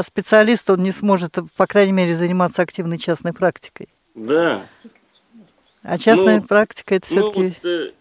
специалист, 0.00 0.68
он 0.70 0.82
не 0.82 0.92
сможет, 0.92 1.38
по 1.56 1.66
крайней 1.66 1.92
мере, 1.92 2.16
заниматься 2.16 2.62
активной 2.62 2.98
частной 2.98 3.32
практикой. 3.32 3.88
Да. 4.14 4.66
А 5.82 5.98
частная 5.98 6.40
ну, 6.40 6.46
практика 6.46 6.94
это 6.94 7.06
все-таки... 7.06 7.40
Ну, 7.40 7.46
вот, 7.48 7.64
э, 7.64 7.92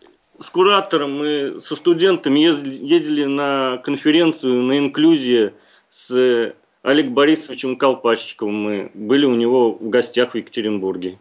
с 0.42 0.50
куратором 0.50 1.18
мы 1.18 1.54
со 1.60 1.76
студентами 1.76 2.40
ездили, 2.40 2.86
ездили 2.86 3.26
на 3.26 3.78
конференцию 3.84 4.64
на 4.64 4.80
инклюзии 4.80 5.54
с 5.90 6.54
Олег 6.82 7.10
Борисовичем 7.12 7.78
Колпаччиковым. 7.78 8.56
Мы 8.56 8.92
были 8.94 9.26
у 9.26 9.36
него 9.36 9.74
в 9.74 9.90
гостях 9.90 10.32
в 10.32 10.38
Екатеринбурге. 10.38 11.20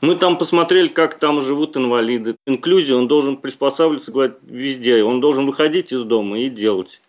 Мы 0.00 0.16
там 0.16 0.38
посмотрели, 0.38 0.88
как 0.88 1.18
там 1.18 1.40
живут 1.40 1.76
инвалиды. 1.76 2.36
Инклюзия, 2.46 2.96
он 2.96 3.08
должен 3.08 3.36
приспосабливаться, 3.36 4.12
говорит, 4.12 4.36
везде. 4.42 5.02
Он 5.02 5.20
должен 5.20 5.46
выходить 5.46 5.92
из 5.92 6.04
дома 6.04 6.38
и 6.40 6.48
делать. 6.48 7.00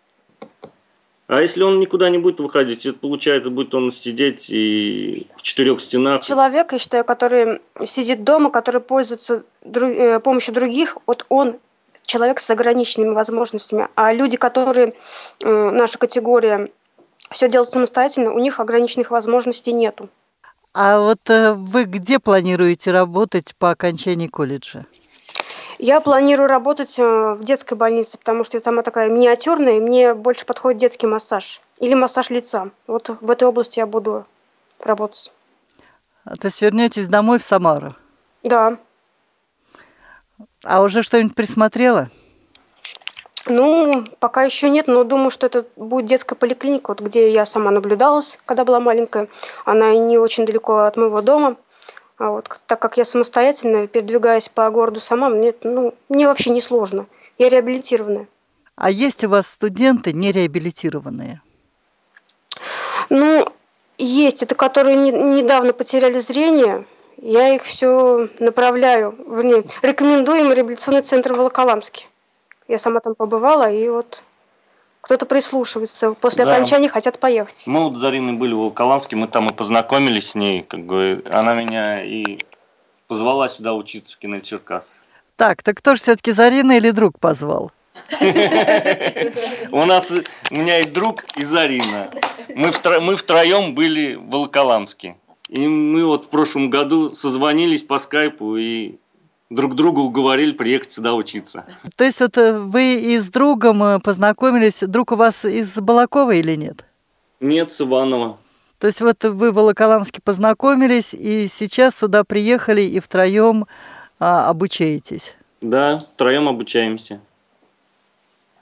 А 1.32 1.40
если 1.40 1.62
он 1.62 1.80
никуда 1.80 2.10
не 2.10 2.18
будет 2.18 2.40
выходить, 2.40 2.84
это 2.84 2.98
получается, 2.98 3.48
будет 3.48 3.74
он 3.74 3.90
сидеть 3.90 4.50
и 4.50 5.26
в 5.34 5.40
четырех 5.40 5.80
стенах. 5.80 6.22
Человек, 6.22 6.72
я 6.72 6.78
считаю, 6.78 7.06
который 7.06 7.62
сидит 7.86 8.22
дома, 8.22 8.50
который 8.50 8.82
пользуется 8.82 9.42
друг, 9.64 9.88
э, 9.92 10.20
помощью 10.20 10.52
других, 10.52 10.98
вот 11.06 11.24
он 11.30 11.56
человек 12.04 12.38
с 12.38 12.50
ограниченными 12.50 13.14
возможностями. 13.14 13.88
А 13.94 14.12
люди, 14.12 14.36
которые, 14.36 14.92
э, 15.40 15.70
наша 15.70 15.96
категория, 15.96 16.68
все 17.30 17.48
делают 17.48 17.72
самостоятельно, 17.72 18.34
у 18.34 18.38
них 18.38 18.60
ограниченных 18.60 19.10
возможностей 19.10 19.72
нету. 19.72 20.10
А 20.74 21.00
вот 21.00 21.30
э, 21.30 21.54
вы 21.54 21.84
где 21.84 22.18
планируете 22.18 22.90
работать 22.90 23.54
по 23.58 23.70
окончании 23.70 24.26
колледжа? 24.26 24.84
Я 25.82 25.98
планирую 25.98 26.48
работать 26.48 26.96
э, 26.96 27.02
в 27.02 27.42
детской 27.42 27.74
больнице, 27.74 28.16
потому 28.16 28.44
что 28.44 28.56
я 28.56 28.62
сама 28.62 28.84
такая 28.84 29.10
миниатюрная, 29.10 29.78
и 29.78 29.80
мне 29.80 30.14
больше 30.14 30.46
подходит 30.46 30.80
детский 30.80 31.08
массаж 31.08 31.60
или 31.78 31.94
массаж 31.94 32.30
лица. 32.30 32.70
Вот 32.86 33.08
в 33.20 33.28
этой 33.28 33.48
области 33.48 33.80
я 33.80 33.86
буду 33.86 34.24
работать. 34.78 35.32
А 36.24 36.36
то 36.36 36.46
есть 36.46 36.62
вернетесь 36.62 37.08
домой 37.08 37.40
в 37.40 37.42
Самару? 37.42 37.96
Да. 38.44 38.76
А 40.62 40.82
уже 40.82 41.02
что-нибудь 41.02 41.34
присмотрела? 41.34 42.10
Ну, 43.46 44.04
пока 44.20 44.44
еще 44.44 44.70
нет, 44.70 44.86
но 44.86 45.02
думаю, 45.02 45.32
что 45.32 45.48
это 45.48 45.66
будет 45.74 46.06
детская 46.06 46.36
поликлиника, 46.36 46.90
вот 46.90 47.00
где 47.00 47.32
я 47.32 47.44
сама 47.44 47.72
наблюдалась, 47.72 48.38
когда 48.46 48.64
была 48.64 48.78
маленькая. 48.78 49.26
Она 49.64 49.92
не 49.96 50.16
очень 50.16 50.46
далеко 50.46 50.82
от 50.82 50.96
моего 50.96 51.22
дома. 51.22 51.56
А 52.22 52.30
вот, 52.30 52.60
так 52.68 52.78
как 52.78 52.98
я 52.98 53.04
самостоятельно 53.04 53.88
передвигаюсь 53.88 54.48
по 54.48 54.70
городу 54.70 55.00
сама, 55.00 55.28
мне, 55.28 55.52
ну, 55.64 55.92
мне 56.08 56.28
вообще 56.28 56.50
не 56.50 56.62
сложно. 56.62 57.06
Я 57.36 57.48
реабилитированная. 57.48 58.28
А 58.76 58.90
есть 58.92 59.24
у 59.24 59.28
вас 59.28 59.48
студенты 59.48 60.12
нереабилитированные? 60.12 61.42
Ну, 63.10 63.44
есть. 63.98 64.40
Это 64.44 64.54
которые 64.54 64.94
не, 64.94 65.10
недавно 65.10 65.72
потеряли 65.72 66.20
зрение. 66.20 66.86
Я 67.16 67.56
их 67.56 67.64
все 67.64 68.28
направляю, 68.38 69.16
вернее, 69.26 69.64
рекомендую 69.82 70.42
им 70.42 70.52
реабилитационный 70.52 71.02
центр 71.02 71.32
в 71.32 71.38
Волоколамске. 71.38 72.06
Я 72.68 72.78
сама 72.78 73.00
там 73.00 73.16
побывала, 73.16 73.68
и 73.68 73.88
вот 73.88 74.22
кто-то 75.02 75.26
прислушивается, 75.26 76.12
после 76.14 76.44
Да. 76.44 76.52
окончания 76.54 76.88
хотят 76.88 77.18
поехать. 77.18 77.64
Мы 77.66 77.80
вот 77.88 77.96
с 77.96 78.00
Зариной 78.00 78.34
были 78.34 78.54
в 78.54 78.58
Волоколамске, 78.58 79.16
мы 79.16 79.26
там 79.28 79.48
и 79.48 79.52
познакомились 79.52 80.30
с 80.30 80.34
ней, 80.34 80.62
как 80.62 80.86
бы 80.86 81.22
она 81.30 81.54
меня 81.54 82.02
и 82.04 82.38
позвала 83.08 83.48
сюда 83.48 83.74
учиться 83.74 84.16
в 84.16 84.18
Кинель 84.20 84.42
Черкас. 84.42 84.94
Так, 85.36 85.62
так 85.62 85.76
кто 85.78 85.96
же 85.96 86.00
все-таки 86.00 86.30
Зарина 86.30 86.76
или 86.76 86.90
друг 86.92 87.18
позвал? 87.18 87.72
У 89.72 89.84
нас, 89.84 90.10
у 90.10 90.54
меня 90.60 90.80
и 90.80 90.84
друг, 90.84 91.24
и 91.36 91.44
Зарина. 91.44 92.08
Мы, 92.54 92.68
втро- 92.68 93.00
мы 93.00 93.16
втроем 93.16 93.74
были 93.74 94.14
в 94.14 94.30
Волоколамске. 94.30 95.16
И 95.48 95.66
мы 95.66 96.06
вот 96.06 96.26
в 96.26 96.28
прошлом 96.30 96.70
году 96.70 97.10
созвонились 97.10 97.82
по 97.82 97.98
скайпу 97.98 98.56
и 98.56 98.96
друг 99.54 99.74
друга 99.74 100.00
уговорили 100.00 100.52
приехать 100.52 100.92
сюда 100.92 101.14
учиться. 101.14 101.64
То 101.96 102.04
есть 102.04 102.20
вот 102.20 102.36
э, 102.38 102.58
вы 102.58 102.94
и 102.94 103.18
с 103.18 103.28
другом 103.28 103.82
э, 103.82 104.00
познакомились, 104.00 104.80
друг 104.80 105.12
у 105.12 105.16
вас 105.16 105.44
из 105.44 105.76
Балакова 105.76 106.32
или 106.32 106.54
нет? 106.54 106.84
Нет, 107.40 107.72
с 107.72 107.80
Иванова. 107.80 108.38
То 108.78 108.86
есть 108.88 109.00
вот 109.00 109.22
вы 109.24 109.52
в 109.52 109.54
Волоколамске 109.54 110.20
познакомились 110.22 111.14
и 111.14 111.46
сейчас 111.46 111.98
сюда 111.98 112.24
приехали 112.24 112.80
и 112.80 112.98
втроем 112.98 113.66
а, 114.18 114.48
обучаетесь. 114.48 115.36
Да, 115.60 116.04
втроем 116.14 116.48
обучаемся. 116.48 117.20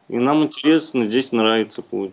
И 0.09 0.19
нам 0.19 0.43
интересно, 0.43 1.05
здесь 1.05 1.33
нравится 1.33 1.81
путь. 1.81 2.13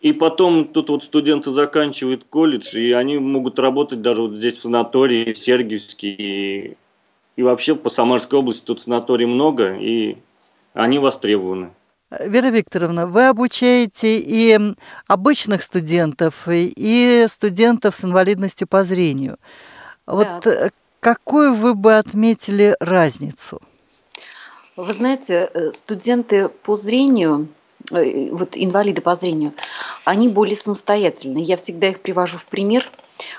И 0.00 0.12
потом 0.12 0.66
тут 0.68 0.90
вот 0.90 1.04
студенты 1.04 1.50
заканчивают 1.50 2.24
колледж, 2.24 2.76
и 2.76 2.92
они 2.92 3.18
могут 3.18 3.58
работать 3.58 4.00
даже 4.00 4.22
вот 4.22 4.34
здесь 4.34 4.58
в 4.58 4.62
санатории, 4.62 5.32
в 5.32 5.38
Сергиевске, 5.38 6.08
и, 6.08 6.76
и 7.36 7.42
вообще 7.42 7.74
по 7.74 7.88
Самарской 7.88 8.38
области 8.38 8.64
тут 8.64 8.80
санаторий 8.80 9.26
много, 9.26 9.74
и 9.76 10.16
они 10.72 10.98
востребованы. 10.98 11.70
Вера 12.20 12.48
Викторовна, 12.48 13.06
вы 13.06 13.28
обучаете 13.28 14.18
и 14.20 14.58
обычных 15.08 15.62
студентов, 15.62 16.46
и- 16.48 17.26
студентов 17.28 17.96
с 17.96 18.04
инвалидностью 18.04 18.68
по 18.68 18.84
зрению. 18.84 19.38
Вот 20.06 20.28
Да. 20.44 20.70
какую 21.00 21.54
вы 21.54 21.74
бы 21.74 21.96
отметили 21.96 22.76
разницу? 22.78 23.60
Вы 24.76 24.92
знаете, 24.92 25.50
э, 25.54 25.72
студенты 25.72 26.48
по 26.48 26.76
зрению, 26.76 27.48
э, 27.92 28.30
вот 28.30 28.50
инвалиды 28.54 29.00
по 29.00 29.14
зрению, 29.14 29.52
они 30.04 30.28
более 30.28 30.56
самостоятельны. 30.56 31.38
Я 31.38 31.56
всегда 31.56 31.88
их 31.88 32.00
привожу 32.00 32.38
в 32.38 32.46
пример 32.46 32.90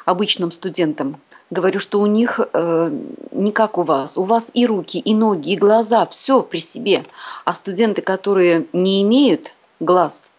обычным 0.05 0.51
студентам. 0.51 1.17
Говорю, 1.51 1.79
что 1.79 1.99
у 1.99 2.07
них 2.07 2.39
э, 2.39 2.91
не 3.31 3.51
как 3.51 3.77
у 3.77 3.83
вас. 3.83 4.17
У 4.17 4.23
вас 4.23 4.49
и 4.53 4.65
руки, 4.65 4.97
и 4.97 5.13
ноги, 5.13 5.51
и 5.51 5.57
глаза, 5.57 6.05
все 6.07 6.41
при 6.41 6.59
себе. 6.59 7.05
А 7.43 7.53
студенты, 7.53 8.01
которые 8.01 8.65
не 8.73 9.03
имеют 9.03 9.53
глаз, 9.79 10.31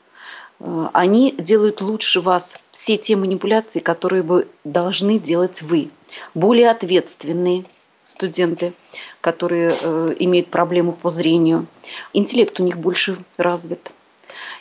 э, 0.59 0.89
они 0.93 1.33
делают 1.33 1.81
лучше 1.81 2.21
вас 2.21 2.57
все 2.73 2.99
те 2.99 3.15
манипуляции, 3.15 3.79
которые 3.79 4.25
бы 4.25 4.49
должны 4.65 5.21
делать 5.21 5.63
вы. 5.63 5.93
Более 6.35 6.71
ответственные 6.71 7.67
студенты, 8.05 8.73
которые 9.21 9.77
э, 9.81 10.15
имеют 10.19 10.49
проблему 10.49 10.93
по 10.93 11.11
зрению. 11.11 11.67
Интеллект 12.15 12.59
у 12.59 12.65
них 12.65 12.79
больше 12.79 13.19
развит. 13.37 13.93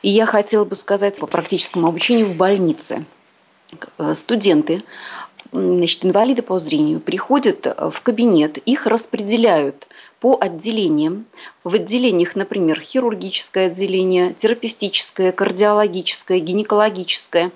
И 0.03 0.09
я 0.09 0.27
хотела 0.27 0.65
бы 0.65 0.75
сказать 0.75 1.19
по 1.19 1.25
практическому 1.25 1.87
обучению 1.87 2.27
в 2.27 2.35
больнице. 2.35 3.05
Э, 3.97 4.13
Студенты, 4.15 4.81
значит, 5.55 6.05
инвалиды 6.05 6.41
по 6.41 6.59
зрению, 6.59 6.99
приходят 6.99 7.65
э, 7.65 7.89
в 7.89 8.01
кабинет, 8.01 8.57
их 8.57 8.85
распределяют 8.85 9.87
по 10.19 10.37
отделениям. 10.39 11.25
В 11.63 11.75
отделениях, 11.75 12.35
например, 12.35 12.79
хирургическое 12.79 13.67
отделение, 13.67 14.33
терапевтическое, 14.33 15.31
кардиологическое, 15.31 16.39
гинекологическое. 16.39 17.51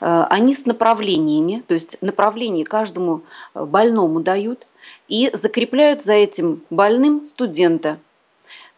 Э, 0.00 0.26
Они 0.30 0.54
с 0.54 0.66
направлениями, 0.66 1.62
то 1.66 1.74
есть 1.74 1.98
направление 2.00 2.64
каждому 2.64 3.22
э, 3.54 3.64
больному 3.64 4.20
дают 4.20 4.66
и 5.08 5.30
закрепляют 5.32 6.04
за 6.04 6.14
этим 6.14 6.62
больным 6.70 7.24
студента, 7.26 7.98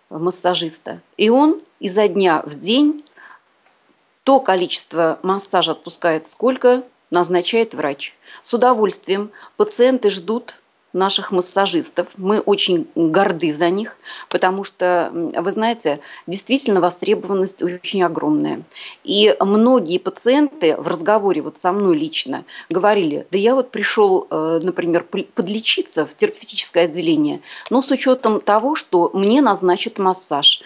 массажиста. 0.08 1.00
И 1.16 1.28
он 1.28 1.60
изо 1.78 2.08
дня 2.08 2.42
в 2.44 2.58
день 2.58 3.04
то 4.24 4.38
количество 4.40 5.18
массажа 5.22 5.72
отпускает, 5.72 6.28
сколько 6.28 6.84
назначает 7.10 7.74
врач. 7.74 8.14
С 8.44 8.54
удовольствием 8.54 9.30
пациенты 9.56 10.10
ждут 10.10 10.56
наших 10.92 11.30
массажистов. 11.30 12.08
Мы 12.16 12.40
очень 12.40 12.88
горды 12.94 13.52
за 13.52 13.70
них, 13.70 13.96
потому 14.28 14.64
что, 14.64 15.10
вы 15.12 15.50
знаете, 15.50 16.00
действительно 16.26 16.80
востребованность 16.80 17.62
очень 17.62 18.02
огромная. 18.02 18.62
И 19.04 19.34
многие 19.40 19.98
пациенты 19.98 20.76
в 20.76 20.88
разговоре 20.88 21.42
вот 21.42 21.58
со 21.58 21.72
мной 21.72 21.96
лично 21.96 22.44
говорили, 22.68 23.26
да 23.30 23.38
я 23.38 23.54
вот 23.54 23.70
пришел, 23.70 24.26
э, 24.30 24.60
например, 24.62 25.04
подлечиться 25.04 26.06
в 26.06 26.14
терапевтическое 26.16 26.84
отделение, 26.84 27.40
но 27.70 27.82
с 27.82 27.90
учетом 27.90 28.40
того, 28.40 28.74
что 28.74 29.10
мне 29.12 29.40
назначат 29.42 29.98
массаж. 29.98 30.62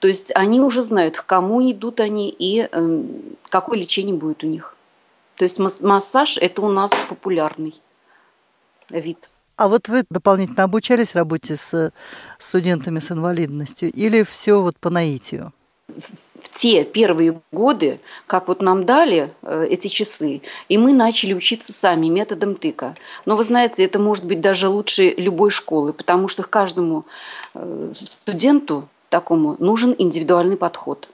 То 0.00 0.08
есть 0.08 0.30
они 0.34 0.60
уже 0.60 0.82
знают, 0.82 1.18
к 1.18 1.26
кому 1.26 1.60
идут 1.70 2.00
они 2.00 2.34
и 2.36 2.68
эм, 2.70 3.36
какое 3.48 3.78
лечение 3.78 4.14
будет 4.14 4.44
у 4.44 4.46
них. 4.46 4.74
То 5.38 5.44
есть 5.44 5.58
мас- 5.58 5.80
массаж– 5.80 6.36
это 6.40 6.62
у 6.62 6.68
нас 6.68 6.90
популярный 7.08 7.80
вид. 8.90 9.30
А 9.56 9.68
вот 9.68 9.88
вы 9.88 10.04
дополнительно 10.10 10.64
обучались 10.64 11.14
работе 11.14 11.56
с 11.56 11.92
студентами 12.38 13.00
с 13.00 13.10
инвалидностью 13.10 13.90
или 13.90 14.22
все 14.22 14.60
вот 14.60 14.76
по 14.78 14.90
наитию? 14.90 15.52
в 16.38 16.50
те 16.54 16.84
первые 16.84 17.40
годы, 17.50 18.00
как 18.26 18.48
вот 18.48 18.62
нам 18.62 18.84
дали 18.84 19.32
э, 19.42 19.66
эти 19.70 19.88
часы, 19.88 20.42
и 20.68 20.78
мы 20.78 20.92
начали 20.92 21.32
учиться 21.32 21.72
сами 21.72 22.08
методом 22.08 22.54
тыка. 22.54 22.94
Но 23.24 23.36
вы 23.36 23.44
знаете, 23.44 23.84
это 23.84 23.98
может 23.98 24.24
быть 24.24 24.40
даже 24.40 24.68
лучше 24.68 25.14
любой 25.16 25.50
школы, 25.50 25.92
потому 25.92 26.28
что 26.28 26.42
каждому 26.42 27.04
э, 27.54 27.92
студенту 27.94 28.88
такому 29.08 29.56
нужен 29.58 29.94
индивидуальный 29.98 30.56
подход. 30.56 31.08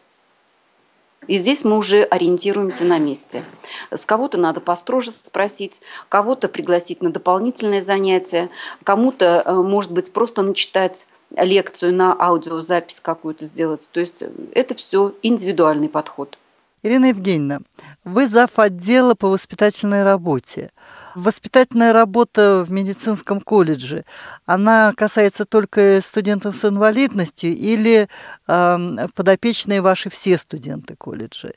И 1.26 1.38
здесь 1.38 1.64
мы 1.64 1.76
уже 1.76 2.02
ориентируемся 2.02 2.84
на 2.84 2.98
месте. 2.98 3.44
С 3.90 4.06
кого-то 4.06 4.38
надо 4.38 4.60
построже 4.60 5.10
спросить, 5.10 5.80
кого-то 6.08 6.48
пригласить 6.48 7.02
на 7.02 7.10
дополнительное 7.10 7.82
занятие, 7.82 8.50
кому-то, 8.82 9.42
э, 9.44 9.52
может 9.54 9.92
быть, 9.92 10.12
просто 10.12 10.42
начитать 10.42 11.06
лекцию 11.36 11.94
на 11.94 12.14
аудиозапись 12.18 13.00
какую-то 13.00 13.44
сделать. 13.44 13.88
То 13.92 14.00
есть 14.00 14.22
э, 14.22 14.30
это 14.52 14.74
все 14.74 15.14
индивидуальный 15.22 15.88
подход. 15.88 16.38
Ирина 16.82 17.06
Евгеньевна, 17.06 17.60
вы 18.04 18.28
зав. 18.28 18.58
отдела 18.58 19.14
по 19.14 19.28
воспитательной 19.28 20.04
работе. 20.04 20.70
Воспитательная 21.14 21.92
работа 21.92 22.64
в 22.66 22.72
медицинском 22.72 23.40
колледже, 23.40 24.04
она 24.46 24.92
касается 24.96 25.44
только 25.44 26.00
студентов 26.02 26.56
с 26.56 26.64
инвалидностью 26.64 27.50
или 27.56 28.08
э, 28.48 29.08
подопечные 29.14 29.80
ваши 29.80 30.10
все 30.10 30.36
студенты 30.38 30.96
колледжа? 30.96 31.52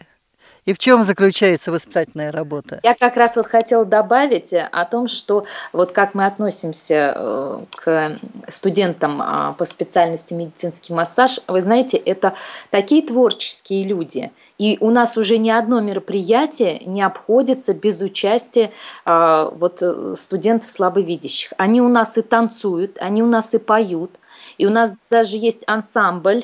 И 0.67 0.73
в 0.73 0.79
чем 0.79 1.03
заключается 1.03 1.71
воспитательная 1.71 2.29
работа? 2.29 2.81
Я 2.83 2.93
как 2.93 3.15
раз 3.15 3.37
вот 3.37 3.47
хотела 3.47 3.85
добавить 3.85 4.53
о 4.53 4.83
том, 4.83 5.07
что 5.07 5.45
вот 5.71 5.93
как 5.93 6.13
мы 6.13 6.25
относимся 6.25 7.13
э, 7.15 7.59
к 7.71 8.19
студентам 8.49 9.21
а, 9.21 9.53
по 9.53 9.63
специальности 9.63 10.33
медицинский 10.33 10.91
массаж, 10.93 11.39
вы 11.47 11.61
знаете, 11.61 11.95
это 11.95 12.33
такие 12.69 13.01
творческие 13.01 13.83
люди. 13.83 14.29
И 14.57 14.77
у 14.81 14.89
нас 14.89 15.15
уже 15.15 15.37
ни 15.37 15.49
одно 15.49 15.79
мероприятие 15.79 16.79
не 16.79 17.01
обходится 17.01 17.73
без 17.73 18.01
участия 18.01 18.71
а, 19.05 19.45
вот, 19.45 19.81
э, 19.81 20.15
студентов 20.17 20.69
слабовидящих. 20.69 21.53
Они 21.55 21.81
у 21.81 21.87
нас 21.87 22.17
и 22.17 22.21
танцуют, 22.21 22.97
они 22.99 23.23
у 23.23 23.27
нас 23.27 23.53
и 23.53 23.57
поют. 23.57 24.11
И 24.57 24.65
у 24.65 24.69
нас 24.69 24.97
даже 25.09 25.37
есть 25.37 25.63
ансамбль 25.65 26.43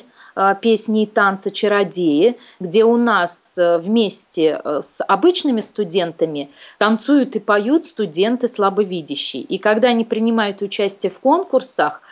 песни 0.60 1.04
и 1.04 1.06
танцы 1.06 1.50
«Чародеи», 1.50 2.36
где 2.60 2.84
у 2.84 2.96
нас 2.96 3.56
э, 3.56 3.78
вместе 3.78 4.60
э, 4.62 4.80
с 4.82 5.02
обычными 5.04 5.60
студентами 5.60 6.50
танцуют 6.78 7.36
и 7.36 7.40
поют 7.40 7.86
студенты 7.86 8.48
слабовидящие. 8.48 9.42
И 9.42 9.58
когда 9.58 9.88
они 9.88 10.04
принимают 10.04 10.62
участие 10.62 11.10
в 11.10 11.20
конкурсах, 11.20 12.02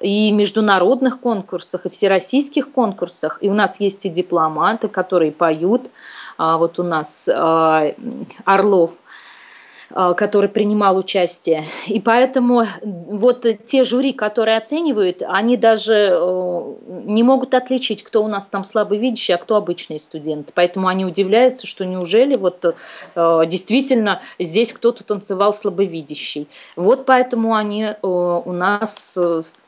и 0.00 0.32
международных 0.32 1.20
конкурсах, 1.20 1.86
и 1.86 1.90
всероссийских 1.90 2.72
конкурсах, 2.72 3.38
и 3.40 3.48
у 3.48 3.54
нас 3.54 3.78
есть 3.78 4.04
и 4.06 4.08
дипломанты, 4.08 4.88
которые 4.88 5.30
поют, 5.30 5.90
А, 6.38 6.56
вот 6.56 6.78
у 6.78 6.82
нас 6.82 7.28
а, 7.32 7.92
Орлов, 8.44 8.92
который 10.16 10.48
принимал 10.48 10.96
участие. 10.96 11.64
И 11.86 12.00
поэтому 12.00 12.64
вот 12.82 13.46
те 13.66 13.84
жюри, 13.84 14.12
которые 14.12 14.56
оценивают, 14.56 15.22
они 15.26 15.56
даже 15.56 15.94
э, 15.94 16.74
не 17.04 17.22
могут 17.22 17.54
отличить, 17.54 18.02
кто 18.02 18.24
у 18.24 18.28
нас 18.28 18.48
там 18.48 18.64
слабовидящий, 18.64 19.34
а 19.34 19.38
кто 19.38 19.56
обычный 19.56 20.00
студент. 20.00 20.52
Поэтому 20.54 20.88
они 20.88 21.04
удивляются, 21.04 21.66
что 21.66 21.84
неужели 21.84 22.36
вот 22.36 22.64
э, 22.64 23.42
действительно 23.46 24.22
здесь 24.38 24.72
кто-то 24.72 25.04
танцевал 25.04 25.52
слабовидящий. 25.52 26.48
Вот 26.76 27.06
поэтому 27.06 27.54
они 27.54 27.84
э, 27.84 27.96
у 28.02 28.52
нас 28.52 29.18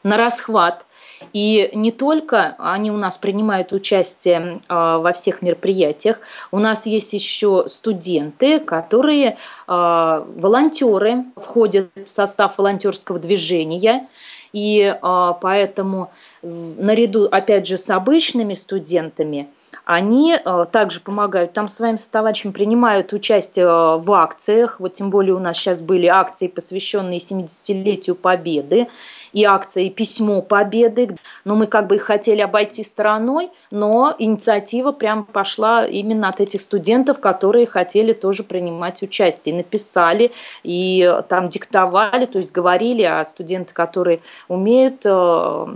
на 0.02 0.16
расхват. 0.16 0.84
И 1.32 1.70
не 1.74 1.90
только 1.90 2.54
они 2.58 2.90
у 2.90 2.96
нас 2.96 3.18
принимают 3.18 3.72
участие 3.72 4.60
а, 4.68 4.98
во 4.98 5.12
всех 5.12 5.42
мероприятиях, 5.42 6.18
у 6.50 6.58
нас 6.58 6.86
есть 6.86 7.12
еще 7.12 7.64
студенты, 7.68 8.60
которые 8.60 9.36
а, 9.66 10.26
волонтеры, 10.36 11.24
входят 11.36 11.90
в 11.94 12.08
состав 12.08 12.58
волонтерского 12.58 13.18
движения, 13.18 14.08
и 14.52 14.96
поэтому 15.02 16.12
наряду, 16.42 17.24
опять 17.24 17.66
же, 17.66 17.76
с 17.76 17.90
обычными 17.90 18.54
студентами– 18.54 19.48
они 19.84 20.38
также 20.72 21.00
помогают 21.00 21.52
там 21.52 21.68
своим 21.68 21.96
товарищам, 21.98 22.52
принимают 22.52 23.12
участие 23.12 23.66
в 23.66 24.12
акциях. 24.12 24.80
Вот 24.80 24.94
тем 24.94 25.10
более 25.10 25.34
у 25.34 25.38
нас 25.38 25.58
сейчас 25.58 25.82
были 25.82 26.06
акции, 26.06 26.48
посвященные 26.48 27.18
70-летию 27.18 28.16
Победы 28.16 28.88
и 29.34 29.44
акции 29.44 29.88
«Письмо 29.90 30.40
Победы». 30.40 31.16
Но 31.44 31.56
мы 31.56 31.66
как 31.66 31.88
бы 31.88 31.96
их 31.96 32.02
хотели 32.02 32.40
обойти 32.40 32.84
стороной, 32.84 33.50
но 33.70 34.14
инициатива 34.18 34.92
прям 34.92 35.24
пошла 35.24 35.84
именно 35.84 36.28
от 36.28 36.40
этих 36.40 36.62
студентов, 36.62 37.20
которые 37.20 37.66
хотели 37.66 38.12
тоже 38.12 38.44
принимать 38.44 39.02
участие. 39.02 39.56
Написали 39.56 40.32
и 40.62 41.20
там 41.28 41.48
диктовали, 41.48 42.26
то 42.26 42.38
есть 42.38 42.52
говорили, 42.52 43.02
а 43.02 43.24
студенты, 43.24 43.74
которые 43.74 44.20
умеют 44.48 45.02
э, 45.04 45.66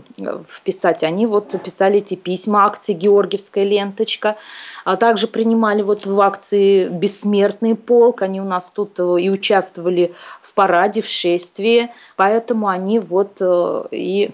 писать, 0.64 1.03
они 1.03 1.27
вот 1.27 1.55
писали 1.62 1.99
эти 1.99 2.14
письма, 2.14 2.64
акции 2.64 2.92
«Георгиевская 2.92 3.64
ленточка», 3.64 4.37
а 4.85 4.97
также 4.97 5.27
принимали 5.27 5.83
вот 5.83 6.07
в 6.07 6.21
акции 6.21 6.88
«Бессмертный 6.88 7.75
полк», 7.75 8.23
они 8.23 8.40
у 8.40 8.44
нас 8.44 8.71
тут 8.71 9.01
э, 9.01 9.21
и 9.21 9.31
участвовали 9.31 10.14
в 10.40 10.55
параде, 10.55 11.03
в 11.03 11.09
шествии, 11.09 11.90
поэтому 12.16 12.68
они 12.68 13.01
вот 13.01 13.40
э, 13.40 13.47
и 13.90 14.30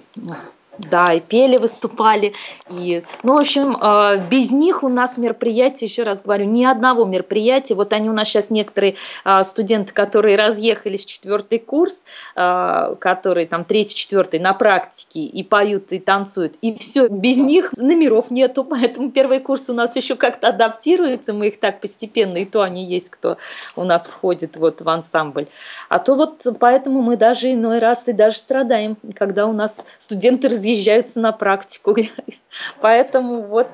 да, 0.79 1.13
и 1.13 1.21
пели, 1.21 1.57
выступали. 1.57 2.35
И, 2.71 3.05
ну, 3.23 3.35
в 3.35 3.39
общем, 3.39 3.77
а, 3.81 4.17
без 4.17 4.51
них 4.51 4.83
у 4.83 4.89
нас 4.89 5.19
мероприятие, 5.19 5.89
еще 5.89 6.03
раз 6.03 6.23
говорю, 6.23 6.47
ни 6.47 6.65
одного 6.65 7.05
мероприятия. 7.05 7.75
Вот 7.75 7.93
они 7.93 8.09
у 8.09 8.13
нас 8.13 8.29
сейчас 8.29 8.51
некоторые 8.51 8.97
а, 9.25 9.45
студенты, 9.45 9.93
которые 9.93 10.37
разъехались 10.37 11.05
четвертый 11.05 11.59
курс, 11.59 12.05
а, 12.35 12.95
которые 12.97 13.47
там 13.47 13.65
третий, 13.65 13.95
четвертый 13.95 14.41
на 14.41 14.55
практике 14.55 15.21
и 15.21 15.43
поют, 15.43 15.93
и 15.93 15.99
танцуют. 15.99 16.55
И 16.61 16.77
все, 16.77 17.09
без 17.09 17.39
них 17.39 17.73
номеров 17.77 18.31
нету, 18.31 18.65
поэтому 18.69 19.11
первый 19.11 19.41
курс 19.41 19.69
у 19.69 19.75
нас 19.75 19.97
еще 19.97 20.17
как-то 20.17 20.49
адаптируется, 20.49 21.33
мы 21.33 21.49
их 21.49 21.61
так 21.61 21.81
постепенно, 21.81 22.39
и 22.39 22.45
то 22.45 22.63
они 22.63 22.85
есть, 22.85 23.11
кто 23.11 23.39
у 23.77 23.85
нас 23.85 24.07
входит 24.07 24.57
вот 24.57 24.81
в 24.81 24.89
ансамбль. 24.89 25.47
А 25.89 25.99
то 25.99 26.15
вот 26.15 26.47
поэтому 26.59 27.03
мы 27.03 27.17
даже 27.17 27.53
иной 27.53 27.79
раз 27.79 28.09
и 28.09 28.13
даже 28.13 28.39
страдаем, 28.39 28.97
когда 29.15 29.47
у 29.47 29.53
нас 29.53 29.85
студенты 29.99 30.49
разъезжаются 30.65 31.21
на 31.21 31.33
практику. 31.33 31.95
Поэтому 32.81 33.43
вот 33.43 33.69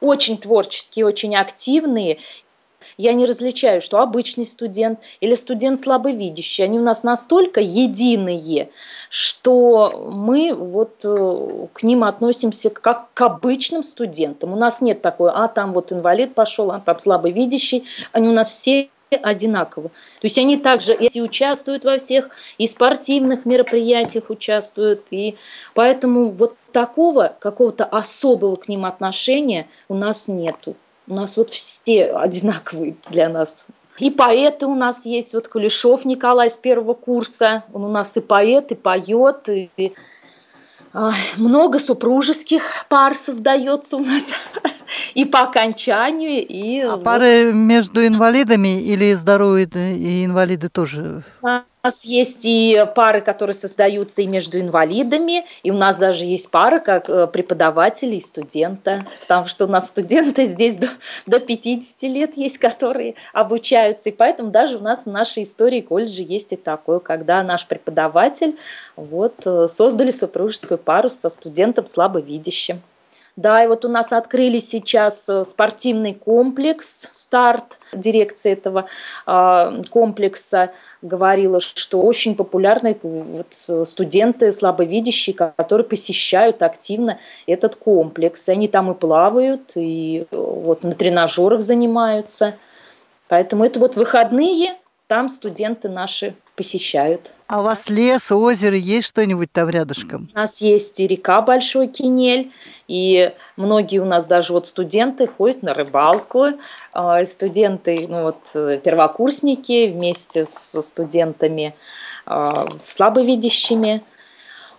очень 0.00 0.38
творческие, 0.38 1.06
очень 1.06 1.36
активные. 1.36 2.18
Я 2.96 3.12
не 3.12 3.26
различаю, 3.26 3.82
что 3.82 4.00
обычный 4.00 4.46
студент 4.46 5.00
или 5.20 5.34
студент 5.34 5.80
слабовидящий. 5.80 6.64
Они 6.64 6.78
у 6.78 6.82
нас 6.82 7.02
настолько 7.02 7.60
единые, 7.60 8.70
что 9.10 10.10
мы 10.10 10.52
вот 10.54 11.04
э, 11.04 11.66
к 11.72 11.82
ним 11.82 12.04
относимся 12.04 12.70
как 12.70 13.12
к 13.14 13.20
обычным 13.22 13.82
студентам. 13.82 14.52
У 14.52 14.56
нас 14.56 14.80
нет 14.80 15.02
такой, 15.02 15.30
а 15.30 15.48
там 15.48 15.72
вот 15.72 15.92
инвалид 15.92 16.34
пошел, 16.34 16.72
а 16.72 16.80
там 16.80 16.98
слабовидящий. 16.98 17.84
Они 18.12 18.28
у 18.28 18.32
нас 18.32 18.50
все 18.50 18.90
одинаково. 19.16 19.88
То 19.88 20.24
есть 20.24 20.38
они 20.38 20.56
также 20.56 20.94
и 20.94 21.20
участвуют 21.20 21.84
во 21.84 21.98
всех, 21.98 22.30
и 22.58 22.66
спортивных 22.66 23.44
мероприятиях 23.44 24.30
участвуют, 24.30 25.04
и 25.10 25.36
поэтому 25.74 26.30
вот 26.30 26.56
такого 26.72 27.34
какого-то 27.38 27.84
особого 27.84 28.56
к 28.56 28.68
ним 28.68 28.84
отношения 28.84 29.68
у 29.88 29.94
нас 29.94 30.28
нету. 30.28 30.76
У 31.08 31.14
нас 31.14 31.36
вот 31.36 31.50
все 31.50 32.12
одинаковые 32.12 32.96
для 33.10 33.28
нас. 33.28 33.66
И 33.98 34.10
поэты 34.10 34.66
у 34.66 34.74
нас 34.74 35.04
есть, 35.04 35.34
вот 35.34 35.48
Кулешов 35.48 36.04
Николай 36.04 36.48
с 36.48 36.56
первого 36.56 36.94
курса, 36.94 37.64
он 37.72 37.84
у 37.84 37.88
нас 37.88 38.16
и 38.16 38.20
поэт, 38.20 38.72
и 38.72 38.74
поет, 38.74 39.48
и 39.48 39.92
много 41.36 41.78
супружеских 41.78 42.86
пар 42.88 43.14
создается 43.14 43.96
у 43.96 44.04
нас 44.04 44.32
и 45.14 45.24
по 45.24 45.42
окончанию, 45.42 46.44
и... 46.46 46.80
А 46.80 46.96
вот. 46.96 47.04
пары 47.04 47.52
между 47.52 48.04
инвалидами 48.04 48.82
или 48.82 49.14
здоровые 49.14 49.66
и 49.66 50.24
инвалиды 50.24 50.68
тоже? 50.68 51.22
У 51.82 51.86
нас 51.86 52.04
есть 52.04 52.44
и 52.44 52.84
пары, 52.94 53.22
которые 53.22 53.54
создаются 53.54 54.20
и 54.20 54.26
между 54.26 54.60
инвалидами, 54.60 55.46
и 55.62 55.70
у 55.70 55.78
нас 55.78 55.98
даже 55.98 56.26
есть 56.26 56.50
пара 56.50 56.78
как 56.78 57.08
э, 57.08 57.26
преподаватели 57.26 58.16
и 58.16 58.20
студента, 58.20 59.06
потому 59.22 59.46
что 59.46 59.64
у 59.64 59.68
нас 59.68 59.88
студенты 59.88 60.44
здесь 60.44 60.76
до, 60.76 60.88
до 61.24 61.40
50 61.40 62.02
лет 62.02 62.36
есть, 62.36 62.58
которые 62.58 63.14
обучаются, 63.32 64.10
и 64.10 64.12
поэтому 64.12 64.50
даже 64.50 64.76
у 64.76 64.82
нас 64.82 65.06
в 65.06 65.10
нашей 65.10 65.44
истории 65.44 65.80
колледжа 65.80 66.22
есть 66.22 66.52
и 66.52 66.56
такое, 66.56 66.98
когда 66.98 67.42
наш 67.42 67.66
преподаватель 67.66 68.58
вот, 68.96 69.36
э, 69.46 69.66
создали 69.66 70.10
супружескую 70.10 70.76
пару 70.76 71.08
со 71.08 71.30
студентом 71.30 71.86
слабовидящим. 71.86 72.82
Да, 73.40 73.64
и 73.64 73.68
вот 73.68 73.86
у 73.86 73.88
нас 73.88 74.12
открыли 74.12 74.58
сейчас 74.58 75.26
э, 75.30 75.44
спортивный 75.44 76.12
комплекс, 76.12 77.08
старт. 77.10 77.78
Дирекция 77.94 78.52
этого 78.52 78.84
э, 79.26 79.82
комплекса 79.88 80.72
говорила, 81.00 81.62
что 81.62 82.02
очень 82.02 82.36
популярны 82.36 82.98
вот, 83.02 83.46
э, 83.66 83.84
студенты 83.86 84.52
слабовидящие, 84.52 85.34
которые 85.34 85.86
посещают 85.86 86.62
активно 86.62 87.18
этот 87.46 87.76
комплекс. 87.76 88.46
И 88.46 88.52
они 88.52 88.68
там 88.68 88.90
и 88.90 88.94
плавают, 88.94 89.72
и 89.74 90.26
вот 90.32 90.82
на 90.82 90.92
тренажерах 90.92 91.62
занимаются. 91.62 92.56
Поэтому 93.28 93.64
это 93.64 93.80
вот 93.80 93.96
выходные, 93.96 94.74
там 95.10 95.28
студенты 95.28 95.88
наши 95.88 96.36
посещают. 96.54 97.32
А 97.48 97.60
у 97.60 97.64
вас 97.64 97.90
лес, 97.90 98.30
озеро, 98.30 98.76
есть 98.76 99.08
что-нибудь 99.08 99.50
там 99.50 99.68
рядышком? 99.68 100.28
У 100.32 100.38
нас 100.38 100.60
есть 100.60 101.00
и 101.00 101.08
река 101.08 101.42
Большой 101.42 101.88
Кинель, 101.88 102.52
и 102.86 103.34
многие 103.56 103.98
у 103.98 104.04
нас 104.04 104.28
даже 104.28 104.52
вот 104.52 104.68
студенты 104.68 105.26
ходят 105.26 105.64
на 105.64 105.74
рыбалку, 105.74 106.50
а, 106.92 107.26
студенты, 107.26 108.06
ну 108.08 108.22
вот 108.22 108.38
э, 108.54 108.78
первокурсники 108.84 109.88
вместе 109.90 110.46
со 110.46 110.80
студентами 110.80 111.74
а, 112.24 112.68
слабовидящими– 112.86 114.04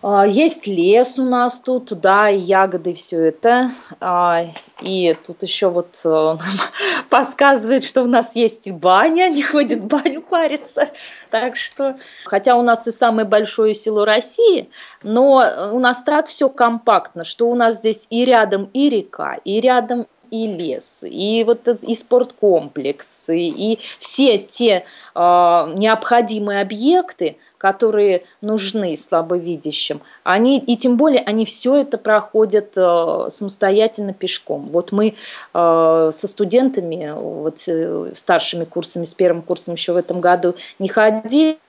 есть 0.03 0.65
лес 0.65 1.19
у 1.19 1.23
нас 1.23 1.59
тут, 1.59 1.93
да, 1.99 2.29
и 2.29 2.39
ягоды, 2.39 2.93
все 2.93 3.25
это. 3.25 3.71
А, 3.99 4.45
и 4.81 5.15
тут 5.25 5.43
еще 5.43 5.69
вот 5.69 5.99
э, 6.03 6.37
подсказывает, 7.09 7.83
что 7.83 8.01
у 8.01 8.07
нас 8.07 8.35
есть 8.35 8.65
и 8.65 8.71
баня, 8.71 9.29
не 9.29 9.43
ходит 9.43 9.83
баню 9.83 10.21
париться. 10.21 10.89
Так 11.29 11.55
что, 11.55 11.97
хотя 12.25 12.55
у 12.55 12.63
нас 12.63 12.87
и 12.87 12.91
самое 12.91 13.27
большое 13.27 13.75
село 13.75 14.03
России, 14.03 14.71
но 15.03 15.71
у 15.71 15.79
нас 15.79 16.01
так 16.01 16.27
все 16.27 16.49
компактно, 16.49 17.23
что 17.23 17.47
у 17.47 17.55
нас 17.55 17.77
здесь 17.77 18.07
и 18.09 18.25
рядом 18.25 18.69
и 18.73 18.89
река, 18.89 19.37
и 19.45 19.61
рядом 19.61 20.07
и 20.31 20.47
лес, 20.47 21.03
и 21.07 21.43
вот 21.43 21.67
и 21.67 21.93
спорткомплекс, 21.93 23.29
и, 23.29 23.49
и 23.49 23.79
все 23.99 24.37
те 24.39 24.85
э, 25.13 25.19
необходимые 25.19 26.61
объекты, 26.61 27.37
которые 27.57 28.23
нужны 28.41 28.97
слабовидящим, 28.97 30.01
они, 30.23 30.57
и 30.57 30.75
тем 30.77 30.97
более 30.97 31.21
они 31.21 31.45
все 31.45 31.75
это 31.75 31.97
проходят 31.97 32.73
э, 32.75 33.27
самостоятельно 33.29 34.13
пешком. 34.13 34.69
Вот 34.71 34.91
мы 34.91 35.15
э, 35.53 36.11
со 36.13 36.27
студентами, 36.27 37.13
вот, 37.13 37.61
э, 37.67 38.13
старшими 38.15 38.63
курсами, 38.63 39.03
с 39.03 39.13
первым 39.13 39.43
курсом 39.43 39.75
еще 39.75 39.93
в 39.93 39.97
этом 39.97 40.21
году 40.21 40.55
не 40.79 40.87
ходили, 40.87 41.59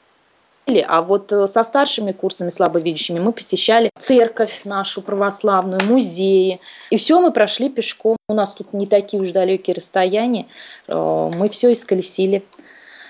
а 0.67 1.03
вот 1.03 1.33
э, 1.33 1.47
со 1.47 1.65
старшими 1.65 2.13
курсами 2.13 2.49
слабовидящими 2.49 3.19
мы 3.19 3.33
посещали 3.33 3.91
церковь 3.99 4.65
нашу 4.65 5.03
православную, 5.03 5.85
музеи. 5.85 6.61
И 6.91 6.97
все 6.97 7.21
мы 7.21 7.33
прошли 7.33 7.69
пешком. 7.69 8.17
У 8.29 8.35
нас 8.35 8.55
тут 8.55 8.73
не 8.73 8.87
такие 8.87 9.21
уж 9.21 9.33
далекие 9.33 9.75
расстояния. 9.75 10.47
Э, 10.87 11.31
мы 11.35 11.49
все 11.49 11.73
исколесили. 11.73 12.45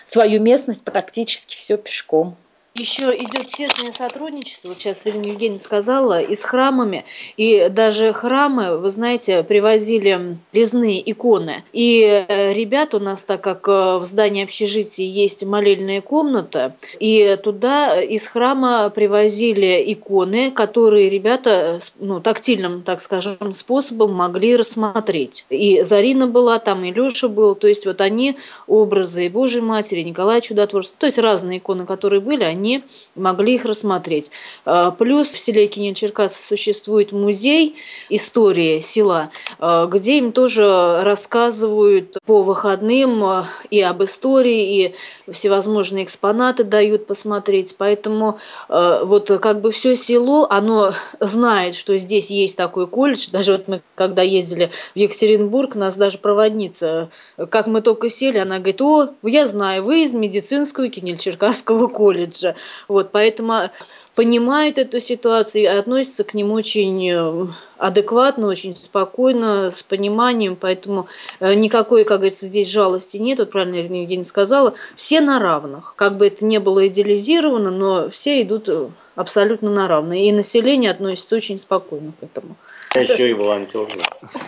Свою 0.06 0.40
местность 0.40 0.84
практически 0.84 1.56
все 1.56 1.76
пешком. 1.76 2.36
Еще 2.74 3.14
идет 3.18 3.50
тесное 3.50 3.92
сотрудничество, 3.92 4.68
вот 4.68 4.78
сейчас 4.78 5.06
Ирина 5.06 5.26
Евгеньевна 5.26 5.58
сказала, 5.58 6.22
и 6.22 6.34
с 6.34 6.42
храмами. 6.42 7.04
И 7.36 7.68
даже 7.70 8.14
храмы, 8.14 8.78
вы 8.78 8.90
знаете, 8.90 9.42
привозили 9.42 10.38
резные 10.54 11.10
иконы. 11.10 11.64
И 11.74 12.00
э, 12.00 12.54
ребят 12.54 12.94
у 12.94 12.98
нас, 12.98 13.24
так 13.24 13.42
как 13.42 13.68
э, 13.68 13.98
в 13.98 14.06
здании 14.06 14.42
общежития 14.42 15.06
есть 15.06 15.44
молельная 15.44 16.00
комната, 16.00 16.74
и 16.98 17.38
туда 17.44 18.00
из 18.00 18.26
храма 18.26 18.88
привозили 18.88 19.84
иконы, 19.92 20.50
которые 20.50 21.10
ребята 21.10 21.78
ну, 21.98 22.20
тактильным, 22.20 22.84
так 22.84 23.02
скажем, 23.02 23.52
способом 23.52 24.14
могли 24.14 24.56
рассмотреть. 24.56 25.44
И 25.50 25.82
Зарина 25.82 26.26
была 26.26 26.58
там, 26.58 26.82
и 26.84 26.92
Леша 26.92 27.28
был. 27.28 27.54
То 27.54 27.68
есть 27.68 27.84
вот 27.84 28.00
они, 28.00 28.38
образы 28.66 29.28
Божьей 29.28 29.60
Матери, 29.60 30.00
Николая 30.00 30.40
Чудотворца, 30.40 30.94
то 30.96 31.04
есть 31.04 31.18
разные 31.18 31.58
иконы, 31.58 31.84
которые 31.84 32.22
были, 32.22 32.44
они 32.44 32.61
они 32.62 32.84
могли 33.16 33.56
их 33.56 33.64
рассмотреть. 33.64 34.30
А, 34.64 34.92
плюс 34.92 35.30
в 35.30 35.38
селе 35.38 35.66
Кинин-Черкас 35.66 36.30
существует 36.30 37.10
музей 37.10 37.76
истории 38.08 38.80
села, 38.80 39.30
а, 39.58 39.86
где 39.86 40.18
им 40.18 40.30
тоже 40.30 41.02
рассказывают 41.02 42.18
по 42.24 42.42
выходным 42.42 43.44
и 43.70 43.80
об 43.80 44.04
истории, 44.04 44.86
и 44.86 44.94
всевозможные 45.32 46.04
экспонаты 46.04 46.62
дают 46.62 47.06
посмотреть. 47.06 47.74
Поэтому 47.76 48.38
вот 48.68 49.30
как 49.40 49.60
бы 49.60 49.70
все 49.70 49.96
село, 49.96 50.46
оно 50.48 50.92
знает, 51.20 51.74
что 51.74 51.96
здесь 51.98 52.30
есть 52.30 52.56
такой 52.56 52.86
колледж. 52.86 53.28
Даже 53.32 53.52
вот 53.52 53.68
мы, 53.68 53.82
когда 53.94 54.22
ездили 54.22 54.70
в 54.94 54.98
Екатеринбург, 54.98 55.74
нас 55.74 55.96
даже 55.96 56.18
проводница, 56.18 57.10
как 57.50 57.66
мы 57.66 57.82
только 57.82 58.08
сели, 58.08 58.38
она 58.38 58.58
говорит, 58.58 58.80
о, 58.82 59.08
я 59.22 59.46
знаю, 59.46 59.84
вы 59.84 60.04
из 60.04 60.14
медицинского 60.14 60.88
Кинель-Черкасского 60.88 61.88
колледжа. 61.88 62.51
Вот, 62.88 63.10
поэтому 63.12 63.70
понимают 64.14 64.78
эту 64.78 65.00
ситуацию 65.00 65.62
и 65.62 65.66
относятся 65.66 66.24
к 66.24 66.34
ним 66.34 66.52
очень 66.52 67.10
э, 67.10 67.46
адекватно, 67.78 68.46
очень 68.46 68.76
спокойно, 68.76 69.70
с 69.70 69.82
пониманием, 69.82 70.56
поэтому 70.56 71.08
э, 71.40 71.54
никакой, 71.54 72.04
как 72.04 72.18
говорится, 72.18 72.46
здесь 72.46 72.70
жалости 72.70 73.16
нет, 73.16 73.38
вот 73.38 73.50
правильно 73.50 73.76
Ирина 73.76 74.02
Евгеньевна 74.02 74.24
сказала, 74.24 74.74
все 74.96 75.20
на 75.20 75.38
равных, 75.38 75.94
как 75.96 76.16
бы 76.16 76.26
это 76.26 76.44
ни 76.44 76.58
было 76.58 76.88
идеализировано, 76.88 77.70
но 77.70 78.10
все 78.10 78.42
идут 78.42 78.68
э, 78.68 78.88
абсолютно 79.14 79.70
на 79.70 79.88
равные, 79.88 80.28
и 80.28 80.32
население 80.32 80.90
относится 80.90 81.36
очень 81.36 81.58
спокойно 81.58 82.12
к 82.20 82.22
этому. 82.22 82.56
Я 82.94 83.02
еще 83.02 83.30
и 83.30 83.32
волонтер, 83.32 83.88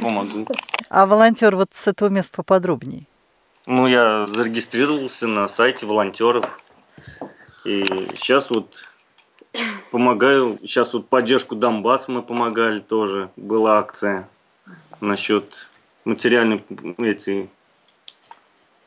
помогу. 0.02 0.46
А 0.90 1.06
волонтер 1.06 1.56
вот 1.56 1.68
с 1.72 1.86
этого 1.86 2.10
места 2.10 2.36
поподробнее? 2.36 3.06
Ну, 3.66 3.86
я 3.86 4.26
зарегистрировался 4.26 5.26
на 5.26 5.48
сайте 5.48 5.86
волонтеров. 5.86 6.60
И 7.64 7.84
сейчас 8.14 8.50
вот 8.50 8.74
помогаю. 9.90 10.58
Сейчас 10.62 10.92
вот 10.94 11.08
поддержку 11.08 11.56
Донбасса 11.56 12.12
мы 12.12 12.22
помогали 12.22 12.80
тоже. 12.80 13.30
Была 13.36 13.78
акция 13.78 14.28
насчет 15.00 15.44
материальной 16.04 16.64
эти, 16.98 17.48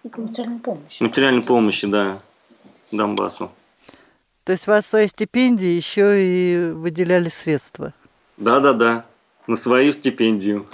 материальной 0.03 0.59
помощи. 0.59 1.03
Материальной 1.03 1.43
помощи, 1.43 1.87
да, 1.87 2.19
Донбассу. 2.91 3.51
То 4.43 4.51
есть 4.53 4.67
вас 4.67 4.85
своей 4.85 5.07
стипендии 5.07 5.69
еще 5.69 6.23
и 6.23 6.71
выделяли 6.71 7.27
средства? 7.29 7.93
Да, 8.37 8.59
да, 8.59 8.73
да. 8.73 9.05
На 9.47 9.55
свою 9.55 9.91
стипендию. 9.93 10.67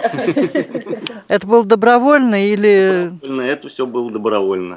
Это 1.28 1.46
было 1.46 1.64
добровольно 1.64 2.48
или... 2.48 3.10
Добровольно, 3.12 3.42
это 3.42 3.68
все 3.68 3.86
было 3.86 4.10
добровольно. 4.10 4.76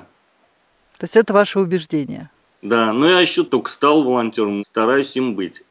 То 0.97 1.03
есть 1.03 1.15
это 1.15 1.33
ваше 1.33 1.59
убеждение? 1.59 2.29
Да, 2.61 2.91
ну 2.91 3.07
я 3.07 3.19
еще 3.19 3.43
только 3.43 3.69
стал 3.69 4.03
волонтером, 4.03 4.63
стараюсь 4.63 5.15
им 5.15 5.35
быть. 5.35 5.63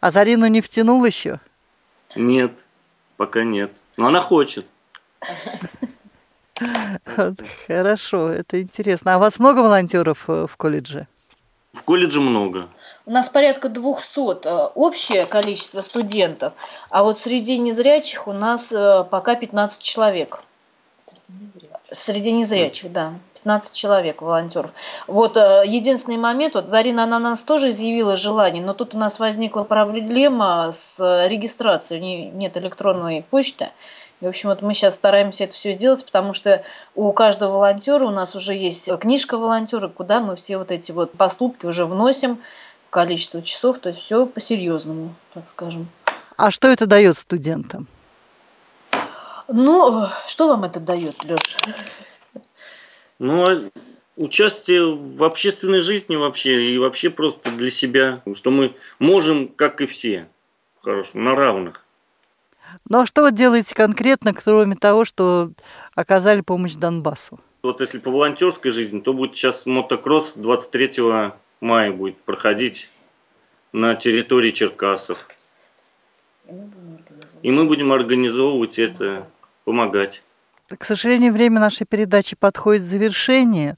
А 0.00 0.10
Зарину 0.10 0.46
не 0.46 0.60
втянул 0.60 1.04
еще? 1.04 1.40
Нет, 2.14 2.52
пока 3.16 3.42
нет. 3.42 3.72
Но 3.96 4.06
она 4.06 4.20
хочет. 4.20 4.66
Хорошо, 7.66 8.28
это 8.28 8.60
интересно. 8.62 9.14
А 9.14 9.16
у 9.16 9.20
вас 9.20 9.38
много 9.38 9.60
волонтеров 9.60 10.24
э, 10.28 10.46
в 10.48 10.56
колледже? 10.56 11.06
В 11.72 11.82
колледже 11.82 12.20
много. 12.20 12.68
У 13.06 13.10
нас 13.12 13.28
порядка 13.28 13.68
200 13.68 14.46
э, 14.46 14.70
общее 14.74 15.26
количество 15.26 15.80
студентов, 15.80 16.52
а 16.90 17.02
вот 17.02 17.18
среди 17.18 17.58
незрячих 17.58 18.26
у 18.26 18.32
нас 18.32 18.70
э, 18.72 19.04
пока 19.10 19.36
15 19.36 19.82
человек. 19.82 20.42
Среди 21.02 21.22
незрячих, 21.28 21.69
да. 22.88 23.14
15 23.34 23.74
человек, 23.74 24.22
волонтеров. 24.22 24.70
Вот 25.06 25.36
э, 25.36 25.62
единственный 25.66 26.18
момент, 26.18 26.54
вот 26.54 26.68
Зарина, 26.68 27.04
она 27.04 27.18
нас 27.18 27.40
тоже 27.40 27.70
изъявила 27.70 28.16
желание, 28.16 28.62
но 28.62 28.74
тут 28.74 28.94
у 28.94 28.98
нас 28.98 29.18
возникла 29.18 29.62
проблема 29.62 30.72
с 30.72 31.26
регистрацией, 31.26 32.30
нет 32.30 32.56
электронной 32.56 33.24
почты. 33.28 33.70
И, 34.20 34.26
в 34.26 34.28
общем, 34.28 34.50
вот 34.50 34.60
мы 34.60 34.74
сейчас 34.74 34.94
стараемся 34.94 35.44
это 35.44 35.54
все 35.54 35.72
сделать, 35.72 36.04
потому 36.04 36.34
что 36.34 36.62
у 36.94 37.10
каждого 37.12 37.52
волонтера 37.52 38.04
у 38.04 38.10
нас 38.10 38.34
уже 38.34 38.54
есть 38.54 38.90
книжка 38.98 39.38
волонтера, 39.38 39.88
куда 39.88 40.20
мы 40.20 40.36
все 40.36 40.58
вот 40.58 40.70
эти 40.70 40.92
вот 40.92 41.12
поступки 41.12 41.64
уже 41.64 41.86
вносим, 41.86 42.38
количество 42.90 43.40
часов, 43.40 43.78
то 43.78 43.90
есть 43.90 44.00
все 44.00 44.26
по-серьезному, 44.26 45.14
так 45.32 45.48
скажем. 45.48 45.88
А 46.36 46.50
что 46.50 46.68
это 46.68 46.86
дает 46.86 47.16
студентам? 47.16 47.86
Ну, 49.52 50.06
что 50.28 50.48
вам 50.48 50.64
это 50.64 50.78
дает, 50.78 51.24
Леша? 51.24 51.58
Ну, 53.18 53.42
а 53.42 53.70
участие 54.16 54.94
в 54.94 55.24
общественной 55.24 55.80
жизни 55.80 56.14
вообще 56.14 56.72
и 56.72 56.78
вообще 56.78 57.10
просто 57.10 57.50
для 57.50 57.70
себя, 57.70 58.22
что 58.34 58.50
мы 58.50 58.76
можем, 58.98 59.48
как 59.48 59.80
и 59.80 59.86
все, 59.86 60.28
хорошо, 60.82 61.18
на 61.18 61.34
равных. 61.34 61.84
Ну 62.88 63.00
а 63.00 63.06
что 63.06 63.22
вы 63.22 63.32
делаете 63.32 63.74
конкретно, 63.74 64.32
кроме 64.32 64.76
того, 64.76 65.04
что 65.04 65.50
оказали 65.96 66.42
помощь 66.42 66.74
Донбассу? 66.74 67.40
Вот 67.62 67.80
если 67.80 67.98
по 67.98 68.10
волонтерской 68.10 68.70
жизни, 68.70 69.00
то 69.00 69.12
будет 69.12 69.34
сейчас 69.34 69.66
мотокросс 69.66 70.34
23 70.36 70.92
мая 71.60 71.92
будет 71.92 72.18
проходить 72.18 72.88
на 73.72 73.96
территории 73.96 74.52
Черкасов. 74.52 75.18
И 77.42 77.50
мы 77.50 77.64
будем 77.64 77.92
организовывать 77.92 78.78
это, 78.78 79.26
помогать. 79.70 80.22
К 80.66 80.84
сожалению, 80.84 81.32
время 81.32 81.60
нашей 81.60 81.86
передачи 81.86 82.34
подходит 82.36 82.82
к 82.82 82.86
завершению. 82.86 83.76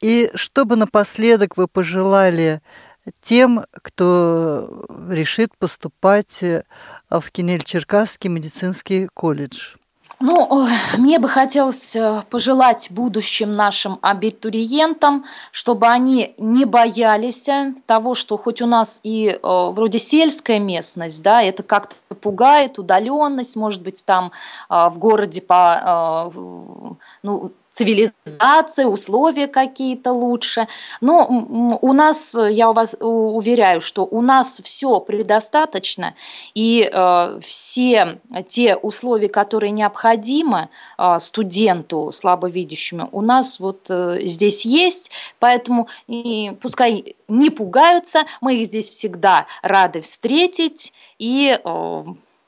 И 0.00 0.30
что 0.34 0.64
бы 0.64 0.76
напоследок 0.76 1.56
вы 1.56 1.68
пожелали 1.68 2.62
тем, 3.22 3.64
кто 3.82 4.86
решит 5.08 5.56
поступать 5.58 6.42
в 6.42 7.24
Кинель-Черкасский 7.32 8.28
медицинский 8.28 9.08
колледж? 9.12 9.76
Ну, 10.22 10.66
мне 10.98 11.18
бы 11.18 11.28
хотелось 11.30 11.96
э, 11.96 12.22
пожелать 12.28 12.88
будущим 12.90 13.56
нашим 13.56 13.98
абитуриентам, 14.02 15.24
чтобы 15.50 15.86
они 15.86 16.34
не 16.36 16.66
боялись 16.66 17.48
э, 17.48 17.72
того, 17.86 18.14
что 18.14 18.36
хоть 18.36 18.60
у 18.60 18.66
нас 18.66 19.00
и 19.02 19.28
э, 19.28 19.38
вроде 19.42 19.98
сельская 19.98 20.58
местность, 20.58 21.22
да, 21.22 21.40
это 21.42 21.62
как-то 21.62 21.96
пугает, 22.16 22.78
удаленность, 22.78 23.56
может 23.56 23.82
быть, 23.82 24.04
там 24.04 24.32
в 24.68 24.98
городе 24.98 25.40
по, 25.40 26.30
ну, 27.22 27.52
цивилизация, 27.70 28.86
условия 28.86 29.46
какие-то 29.46 30.12
лучше. 30.12 30.68
Но 31.00 31.26
у 31.80 31.92
нас, 31.92 32.34
я 32.34 32.72
вас 32.72 32.96
уверяю, 33.00 33.80
что 33.80 34.04
у 34.04 34.20
нас 34.20 34.60
все 34.62 35.00
предостаточно, 35.00 36.14
и 36.54 36.90
э, 36.92 37.40
все 37.42 38.20
те 38.48 38.76
условия, 38.76 39.28
которые 39.28 39.70
необходимы 39.70 40.09
э, 40.98 41.18
студенту 41.20 42.12
слабовидящему, 42.12 43.08
у 43.12 43.20
нас 43.20 43.60
вот 43.60 43.86
э, 43.88 44.20
здесь 44.26 44.64
есть, 44.64 45.10
поэтому 45.38 45.88
и 46.06 46.52
пускай 46.60 47.16
не 47.28 47.50
пугаются, 47.50 48.24
мы 48.40 48.56
их 48.56 48.66
здесь 48.66 48.90
всегда 48.90 49.46
рады 49.62 50.00
встретить 50.00 50.92
и 51.18 51.58
э, 51.62 52.04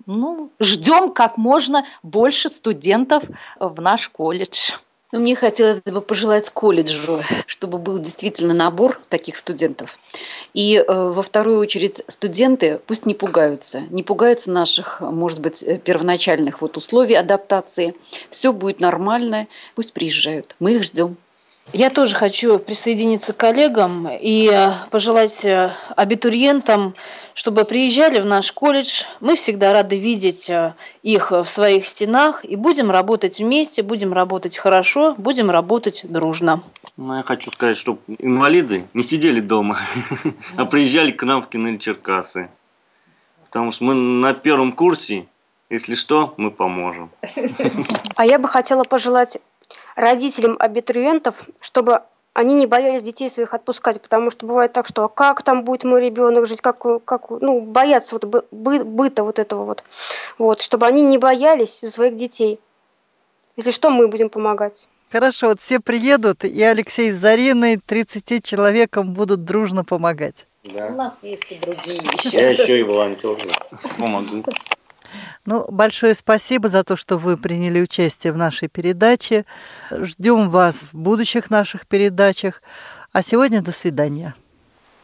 ну, 0.07 0.51
ждем 0.61 1.13
как 1.13 1.39
можно 1.39 1.85
больше 2.03 2.49
студентов 2.49 3.25
в 3.61 3.81
наш 3.81 4.09
колледж. 4.09 4.73
Но 5.13 5.21
мне 5.21 5.37
хотелось 5.37 5.83
бы 5.83 6.01
пожелать 6.01 6.49
колледжу, 6.49 7.21
чтобы 7.47 7.77
был 7.77 7.99
действительно 7.99 8.55
набор 8.55 8.99
таких 9.11 9.37
студентов. 9.37 9.99
И 10.55 10.77
э, 10.77 10.85
во 10.87 11.23
вторую 11.23 11.59
очередь 11.59 12.03
студенты 12.09 12.81
пусть 12.87 13.05
не 13.05 13.13
пугаются, 13.13 13.81
не 13.91 14.03
пугаются 14.03 14.51
наших, 14.51 15.03
может 15.03 15.41
быть, 15.41 15.63
э, 15.63 15.79
первоначальных 15.79 16.63
вот 16.63 16.79
условий 16.79 17.15
адаптации. 17.15 17.95
Все 18.31 18.55
будет 18.55 18.81
нормально, 18.81 19.49
пусть 19.75 19.93
приезжают. 19.93 20.57
Мы 20.59 20.77
их 20.77 20.85
ждем. 20.85 21.19
Я 21.73 21.89
тоже 21.89 22.17
хочу 22.17 22.59
присоединиться 22.59 23.33
к 23.33 23.39
коллегам 23.39 24.07
и 24.09 24.51
э, 24.53 24.73
пожелать 24.91 25.43
э, 25.45 25.75
абитуриентам, 25.97 26.95
чтобы 27.35 27.65
приезжали 27.65 28.21
в 28.21 28.27
наш 28.27 28.53
колледж. 28.53 29.05
Мы 29.21 29.37
всегда 29.37 29.73
рады 29.73 29.97
видеть 29.97 30.51
э, 30.51 30.75
их 31.03 31.31
в 31.31 31.45
своих 31.45 31.87
стенах 31.87 32.45
и 32.45 32.57
будем 32.57 32.91
работать 32.91 33.39
вместе, 33.39 33.83
будем 33.83 34.13
работать 34.13 34.59
хорошо, 34.59 35.15
будем 35.17 35.51
работать 35.51 36.03
дружно. 36.05 36.63
Ну, 36.99 37.17
я 37.17 37.23
хочу 37.23 37.51
сказать, 37.51 37.79
чтобы 37.79 38.01
инвалиды 38.19 38.85
не 38.93 39.03
сидели 39.03 39.41
дома, 39.41 39.79
а 40.57 40.67
приезжали 40.67 41.13
к 41.13 41.23
нам 41.23 41.43
в 41.43 41.49
Кинель 41.49 41.79
Черкасы. 41.79 42.51
Потому 43.47 43.73
что 43.73 43.85
мы 43.85 43.95
на 43.95 44.35
первом 44.35 44.73
курсе, 44.73 45.27
если 45.71 45.95
что, 45.95 46.35
мы 46.37 46.51
поможем. 46.51 47.11
А 48.17 48.27
я 48.27 48.39
бы 48.39 48.47
хотела 48.49 48.85
пожелать 48.85 49.39
родителям 49.97 50.57
абитуриентов, 50.59 51.37
чтобы 51.61 52.03
они 52.35 52.55
не 52.55 52.67
боялись 52.67 53.03
детей 53.03 53.29
своих 53.29 53.53
отпускать, 53.53 54.01
потому 54.01 54.31
что 54.31 54.47
бывает 54.47 54.73
так, 54.73 54.87
что 54.87 55.05
а 55.05 55.09
как 55.09 55.43
там 55.43 55.65
будет 55.65 55.85
мой 55.85 56.01
ребенок 56.01 56.47
жить, 56.47 56.61
как, 56.61 56.79
как 57.05 57.31
ну, 57.31 57.61
боятся 57.61 58.15
вот 58.15 58.25
бы, 58.25 58.45
быта 58.51 59.23
вот 59.23 59.39
этого 59.39 59.65
вот. 59.65 59.85
Вот, 60.39 60.63
чтобы 60.63 60.87
они 60.87 61.03
не 61.03 61.19
боялись 61.19 61.81
своих 61.81 62.17
детей. 62.17 62.59
Если 63.57 63.71
что, 63.71 63.91
мы 63.91 64.09
будем 64.09 64.31
помогать. 64.31 64.89
Хорошо, 65.11 65.49
вот 65.49 65.61
все 65.61 65.79
приедут, 65.79 66.43
и 66.45 66.63
Алексей 66.63 67.11
с 67.11 67.17
Зариной 67.17 67.77
30 67.77 68.43
человекам 68.43 69.13
будут 69.13 69.45
дружно 69.45 69.85
помогать. 69.85 70.47
Да. 70.65 70.87
У 70.87 70.93
нас 70.93 71.19
есть 71.23 71.53
и 71.53 71.59
другие 71.59 71.99
еще. 71.99 72.39
Я 72.39 72.51
еще 72.51 72.81
и 72.81 72.83
волонтер, 72.83 73.37
помогу. 73.99 74.45
Ну, 75.47 75.65
большое 75.71 76.15
спасибо 76.15 76.69
за 76.69 76.85
то, 76.85 76.97
что 76.97 77.19
вы 77.19 77.37
приняли 77.37 77.81
участие 77.81 78.33
в 78.33 78.37
нашей 78.37 78.69
передаче. 78.69 79.45
Ждем 79.91 80.51
вас 80.51 80.87
в 80.93 80.97
будущих 80.97 81.51
наших 81.51 81.87
передачах. 81.87 82.63
А 83.13 83.23
сегодня 83.23 83.61
до 83.63 83.73
свидания. 83.73 84.35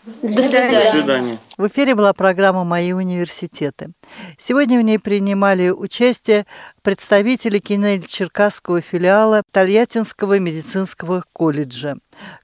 До 0.08 0.14
свидания. 0.14 0.80
До 0.84 0.90
свидания. 0.90 1.38
В 1.58 1.66
эфире 1.68 1.94
была 1.94 2.14
программа 2.14 2.64
«Мои 2.64 2.92
университеты». 2.92 3.90
Сегодня 4.38 4.78
в 4.78 4.82
ней 4.82 4.98
принимали 4.98 5.68
участие 5.68 6.46
представители 6.82 7.58
Кинель-Черкасского 7.58 8.80
филиала 8.80 9.42
Тольяттинского 9.52 10.38
медицинского 10.38 11.24
колледжа, 11.34 11.96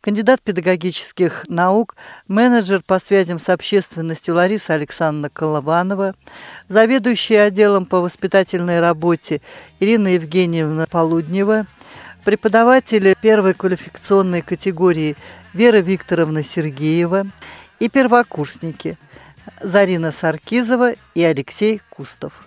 кандидат 0.03 0.43
педагогических 0.43 1.47
наук, 1.49 1.97
менеджер 2.29 2.83
по 2.87 2.99
связям 2.99 3.39
с 3.39 3.49
общественностью 3.49 4.35
Лариса 4.35 4.75
Александровна 4.75 5.31
Колованова, 5.31 6.15
заведующая 6.69 7.45
отделом 7.45 7.87
по 7.87 8.01
воспитательной 8.01 8.81
работе 8.81 9.41
Ирина 9.81 10.09
Евгеньевна 10.09 10.87
Полуднева, 10.87 11.67
преподаватели 12.25 13.15
первой 13.21 13.55
квалификационной 13.55 14.43
категории 14.43 15.17
Вера 15.53 15.79
Викторовна 15.79 16.43
Сергеева 16.43 17.27
и 17.79 17.89
первокурсники 17.89 18.97
Зарина 19.61 20.11
Саркизова 20.11 20.95
и 21.15 21.23
Алексей 21.23 21.81
Кустов. 21.91 22.44